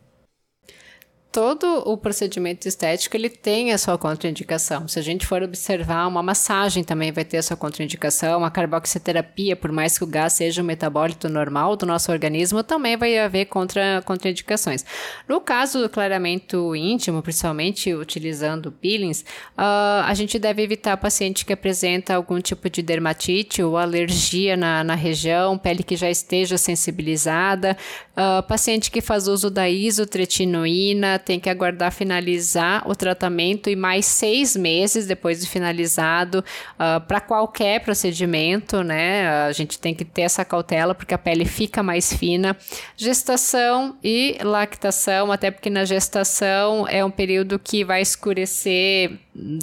Todo 1.35 1.83
o 1.85 1.97
procedimento 1.97 2.69
estético 2.69 3.17
ele 3.17 3.29
tem 3.29 3.73
a 3.73 3.77
sua 3.77 3.99
contraindicação. 3.99 4.87
Se 4.87 5.01
a 5.01 5.03
gente 5.03 5.27
for 5.27 5.43
observar, 5.43 6.07
uma 6.07 6.23
massagem 6.23 6.85
também 6.85 7.11
vai 7.11 7.25
ter 7.25 7.39
a 7.39 7.43
sua 7.43 7.57
contraindicação, 7.57 8.45
a 8.45 8.51
carboxiterapia, 8.53 9.57
por 9.57 9.73
mais 9.73 9.99
que 9.99 10.05
o 10.05 10.07
gás 10.07 10.35
seja 10.35 10.63
um 10.63 10.65
metabólito 10.65 11.29
normal 11.29 11.75
do 11.75 11.85
nosso 11.85 12.13
organismo, 12.13 12.63
também 12.63 12.97
vai 12.97 13.19
haver 13.19 13.47
contra, 13.47 14.01
contraindicações. 14.05 14.85
No 15.29 15.41
caso 15.41 15.81
do 15.83 15.89
clareamento 15.89 16.77
íntimo, 16.77 17.21
principalmente 17.21 17.93
utilizando 17.93 18.71
peelings, 18.71 19.23
uh, 19.59 20.05
a 20.07 20.15
gente 20.15 20.39
deve 20.39 20.63
evitar 20.63 20.97
paciente 20.99 21.45
que 21.45 21.53
apresenta 21.53 22.15
algum 22.15 22.41
tipo 22.41 22.71
de 22.71 22.81
dermatite 22.81 23.61
ou 23.61 23.77
alergia 23.77 24.57
na, 24.57 24.85
na 24.85 24.95
região, 24.95 25.59
pele 25.59 25.83
que 25.83 25.97
já 25.97 26.09
esteja 26.09 26.57
sensibilizada, 26.57 27.77
uh, 28.13 28.41
paciente 28.47 28.89
que 28.89 29.01
faz 29.01 29.27
uso 29.27 29.51
da 29.51 29.69
isotretinoína, 29.69 31.24
tem 31.25 31.41
que 31.41 31.49
aguardar 31.49 31.91
finalizar 31.93 32.89
o 32.89 32.95
tratamento 32.95 33.71
e 33.71 33.77
mais 33.77 34.07
seis 34.07 34.57
meses 34.57 35.07
depois 35.07 35.41
de 35.41 35.49
finalizado 35.49 36.39
uh, 36.39 36.45
ah, 36.79 37.01
para 37.01 37.21
qualquer 37.21 37.81
procedimento, 37.81 38.83
né? 38.83 39.29
A 39.47 39.53
gente 39.53 39.79
tem 39.79 39.95
que 39.95 40.05
ter 40.05 40.23
essa 40.23 40.45
cautela 40.45 40.95
porque 40.95 41.15
a 41.15 41.19
pele 41.19 41.45
fica 41.45 41.83
mais 41.83 42.13
fina. 42.13 42.57
Gestação 42.97 43.97
e 44.03 44.37
lactação, 44.43 45.33
até 45.33 45.51
porque 45.51 45.71
na 45.71 45.85
gestação 45.85 46.87
é 46.89 47.05
um 47.05 47.11
período 47.11 47.59
que 47.59 47.85
vai 47.85 48.03
escurecer, 48.03 49.13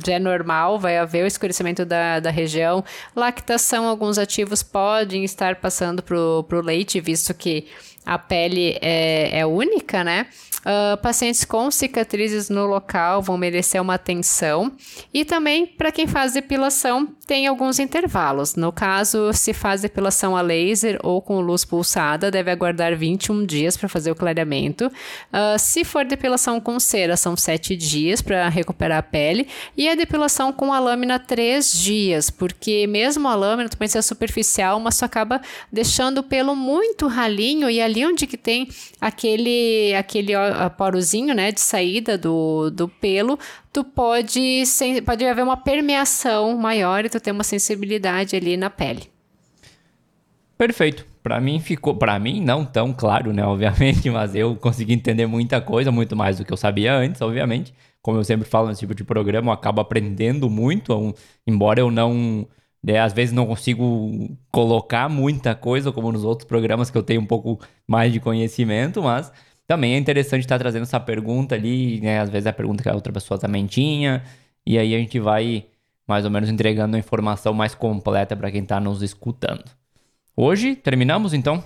já 0.06 0.14
é 0.14 0.20
normal, 0.20 0.80
vai 0.80 0.98
haver 0.98 1.24
o 1.24 1.28
escurecimento 1.28 1.86
da, 1.86 2.20
da 2.20 2.30
região. 2.30 2.84
Lactação, 3.16 3.88
alguns 3.88 4.18
ativos 4.18 4.64
podem 4.64 5.24
estar 5.24 5.56
passando 5.56 6.02
para 6.02 6.18
o 6.18 6.62
leite, 6.62 7.00
visto 7.00 7.34
que 7.34 7.68
a 8.06 8.18
pele 8.18 8.78
é, 8.82 9.40
é 9.40 9.46
única, 9.46 10.04
né? 10.04 10.28
Uh, 10.62 10.96
pacientes 11.02 11.44
com 11.44 11.72
cicatrizes 11.72 12.48
no 12.48 12.68
local 12.68 13.20
vão 13.20 13.36
merecer 13.36 13.82
uma 13.82 13.96
atenção. 13.96 14.72
E 15.12 15.26
também, 15.26 15.66
para 15.66 15.92
quem 15.92 16.06
faz 16.06 16.34
depilação, 16.34 17.08
tem 17.26 17.48
alguns 17.48 17.80
intervalos. 17.80 18.56
No 18.56 18.72
caso, 18.72 19.34
se 19.34 19.54
faz 19.54 19.82
depilação 19.82 20.38
a 20.38 20.42
laser 20.42 21.00
ou 21.02 21.20
com 21.20 21.42
luz 21.42 21.66
pulsada, 21.66 22.30
deve 22.30 22.52
aguardar 22.52 22.96
21 22.96 23.44
dias 23.44 23.76
para 23.76 23.90
fazer 23.90 24.12
o 24.12 24.16
clareamento. 24.16 24.86
Uh, 24.86 25.58
se 25.58 25.84
for 25.84 26.06
depilação 26.06 26.60
com 26.60 26.80
cera, 26.80 27.18
são 27.18 27.36
7 27.36 27.76
dias 27.76 28.22
para 28.22 28.48
recuperar 28.48 29.00
a 29.00 29.04
pele. 29.04 29.48
E 29.76 29.90
a 29.90 29.96
depilação 29.96 30.54
com 30.54 30.72
a 30.72 30.80
lâmina, 30.80 31.18
3 31.18 31.72
dias, 31.72 32.30
porque 32.30 32.86
mesmo 32.86 33.28
a 33.28 33.34
lâmina 33.34 33.68
também 33.68 33.88
ser 33.88 34.04
superficial, 34.04 34.80
mas 34.80 34.94
só 34.96 35.06
acaba 35.06 35.42
deixando 35.72 36.20
o 36.20 36.24
pelo 36.24 36.56
muito 36.56 37.08
ralinho 37.08 37.68
e 37.68 37.82
ali 37.92 38.06
onde 38.06 38.26
que 38.26 38.38
tem 38.38 38.68
aquele, 39.00 39.94
aquele 39.94 40.34
porozinho, 40.78 41.36
né, 41.36 41.52
de 41.52 41.62
saída 41.62 42.18
do, 42.18 42.72
do 42.72 42.88
pelo, 42.88 43.38
tu 43.72 43.84
pode, 43.84 44.64
pode 45.06 45.26
haver 45.26 45.44
uma 45.44 45.58
permeação 45.58 46.58
maior 46.58 47.06
e 47.06 47.10
tu 47.10 47.20
ter 47.20 47.32
uma 47.32 47.44
sensibilidade 47.44 48.36
ali 48.36 48.58
na 48.58 48.70
pele. 48.70 49.04
Perfeito. 50.58 51.12
Para 51.24 51.40
mim 51.40 51.60
ficou, 51.60 51.96
para 51.96 52.18
mim 52.18 52.42
não 52.42 52.66
tão 52.66 52.92
claro, 52.92 53.32
né, 53.32 53.44
obviamente, 53.46 54.10
mas 54.10 54.34
eu 54.34 54.56
consegui 54.56 54.94
entender 54.94 55.28
muita 55.28 55.62
coisa, 55.62 55.92
muito 55.92 56.16
mais 56.16 56.38
do 56.38 56.46
que 56.46 56.52
eu 56.52 56.58
sabia 56.58 56.96
antes, 56.96 57.22
obviamente. 57.22 57.74
Como 58.02 58.18
eu 58.18 58.24
sempre 58.24 58.50
falo 58.50 58.68
nesse 58.68 58.80
tipo 58.80 58.96
de 58.96 59.04
programa, 59.04 59.50
eu 59.50 59.54
acabo 59.54 59.80
aprendendo 59.80 60.50
muito, 60.50 61.14
embora 61.46 61.80
eu 61.80 61.92
não 61.92 62.48
né? 62.84 63.00
Às 63.00 63.14
vezes 63.14 63.34
não 63.34 63.46
consigo 63.46 64.36
colocar 64.52 65.10
muita 65.10 65.54
coisa, 65.56 65.92
como 65.92 66.12
nos 66.12 66.24
outros 66.24 66.48
programas 66.48 66.90
que 66.90 66.98
eu 66.98 67.04
tenho 67.04 67.22
um 67.22 67.26
pouco 67.26 67.60
mais 67.88 68.12
de 68.12 68.20
conhecimento, 68.20 69.02
mas 69.04 69.32
também 69.68 69.94
é 69.94 69.98
interessante 69.98 70.42
estar 70.42 70.60
trazendo 70.60 70.84
essa 70.84 71.00
pergunta 71.00 71.56
ali, 71.56 72.02
né? 72.02 72.20
Às 72.20 72.30
vezes 72.30 72.46
é 72.46 72.50
a 72.50 72.54
pergunta 72.54 72.84
que 72.84 72.90
a 72.90 72.96
outra 72.96 73.14
pessoa 73.14 73.40
também 73.40 73.66
tinha, 73.66 74.24
e 74.66 74.78
aí 74.78 74.96
a 74.96 74.98
gente 74.98 75.20
vai 75.20 75.66
mais 76.08 76.26
ou 76.26 76.32
menos 76.32 76.50
entregando 76.50 76.96
a 76.96 77.00
informação 77.00 77.54
mais 77.54 77.74
completa 77.74 78.36
para 78.36 78.52
quem 78.52 78.64
está 78.64 78.80
nos 78.80 79.02
escutando. 79.02 79.64
Hoje 80.36 80.76
terminamos 80.76 81.34
então? 81.34 81.64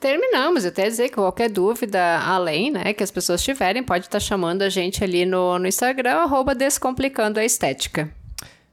Terminamos, 0.00 0.64
até 0.64 0.88
dizer 0.88 1.10
que 1.10 1.14
qualquer 1.14 1.48
dúvida 1.48 2.18
além, 2.20 2.72
né, 2.72 2.92
que 2.92 3.04
as 3.04 3.10
pessoas 3.10 3.42
tiverem, 3.42 3.84
pode 3.84 4.06
estar 4.06 4.18
chamando 4.18 4.62
a 4.62 4.68
gente 4.68 5.04
ali 5.04 5.24
no, 5.24 5.58
no 5.58 5.66
Instagram, 5.66 6.22
arroba 6.22 6.54
Descomplicando 6.56 7.38
a 7.38 7.44
Estética. 7.44 8.12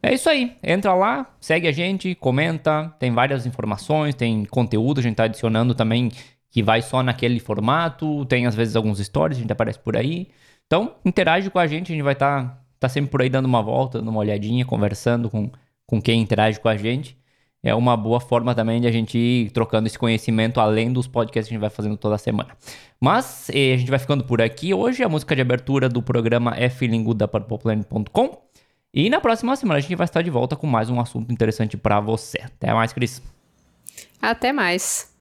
É 0.05 0.13
isso 0.13 0.29
aí. 0.29 0.57
Entra 0.61 0.93
lá, 0.93 1.33
segue 1.39 1.65
a 1.65 1.71
gente, 1.71 2.13
comenta. 2.13 2.93
Tem 2.99 3.09
várias 3.09 3.45
informações, 3.45 4.13
tem 4.13 4.43
conteúdo. 4.43 4.99
A 4.99 5.01
gente 5.01 5.15
tá 5.15 5.23
adicionando 5.23 5.73
também 5.73 6.11
que 6.51 6.61
vai 6.61 6.81
só 6.81 7.01
naquele 7.01 7.39
formato. 7.39 8.25
Tem 8.25 8.45
às 8.45 8.53
vezes 8.53 8.75
alguns 8.75 8.99
stories, 8.99 9.37
a 9.37 9.41
gente 9.41 9.53
aparece 9.53 9.79
por 9.79 9.95
aí. 9.95 10.27
Então, 10.67 10.95
interage 11.05 11.49
com 11.49 11.57
a 11.57 11.65
gente. 11.65 11.93
A 11.93 11.95
gente 11.95 12.03
vai 12.03 12.11
estar 12.11 12.43
tá, 12.43 12.59
tá 12.81 12.89
sempre 12.89 13.11
por 13.11 13.21
aí 13.21 13.29
dando 13.29 13.45
uma 13.45 13.61
volta, 13.61 13.99
dando 13.99 14.09
uma 14.09 14.19
olhadinha, 14.19 14.65
conversando 14.65 15.29
com, 15.29 15.49
com 15.87 16.01
quem 16.01 16.21
interage 16.21 16.59
com 16.59 16.67
a 16.67 16.75
gente. 16.75 17.17
É 17.63 17.73
uma 17.73 17.95
boa 17.95 18.19
forma 18.19 18.53
também 18.53 18.81
de 18.81 18.87
a 18.87 18.91
gente 18.91 19.17
ir 19.17 19.51
trocando 19.51 19.87
esse 19.87 19.97
conhecimento 19.97 20.59
além 20.59 20.91
dos 20.91 21.07
podcasts 21.07 21.47
que 21.47 21.53
a 21.53 21.55
gente 21.55 21.61
vai 21.61 21.69
fazendo 21.69 21.95
toda 21.95 22.17
semana. 22.17 22.49
Mas 22.99 23.49
eh, 23.49 23.73
a 23.73 23.77
gente 23.77 23.89
vai 23.89 23.99
ficando 23.99 24.25
por 24.25 24.41
aqui. 24.41 24.73
Hoje 24.73 25.01
a 25.01 25.07
música 25.07 25.33
de 25.33 25.41
abertura 25.41 25.87
do 25.87 26.01
programa 26.01 26.53
é 26.57 26.69
Feeling 26.69 27.05
Good 27.05 27.19
da 27.19 27.27
PurplePlanet.com. 27.29 28.52
E 28.93 29.09
na 29.09 29.19
próxima 29.19 29.55
semana 29.55 29.79
a 29.79 29.81
gente 29.81 29.95
vai 29.95 30.05
estar 30.05 30.21
de 30.21 30.29
volta 30.29 30.55
com 30.55 30.67
mais 30.67 30.89
um 30.89 30.99
assunto 30.99 31.31
interessante 31.31 31.75
para 31.75 31.99
você. 31.99 32.39
Até 32.43 32.73
mais, 32.73 32.93
Cris. 32.93 33.21
Até 34.21 34.53
mais. 34.53 35.12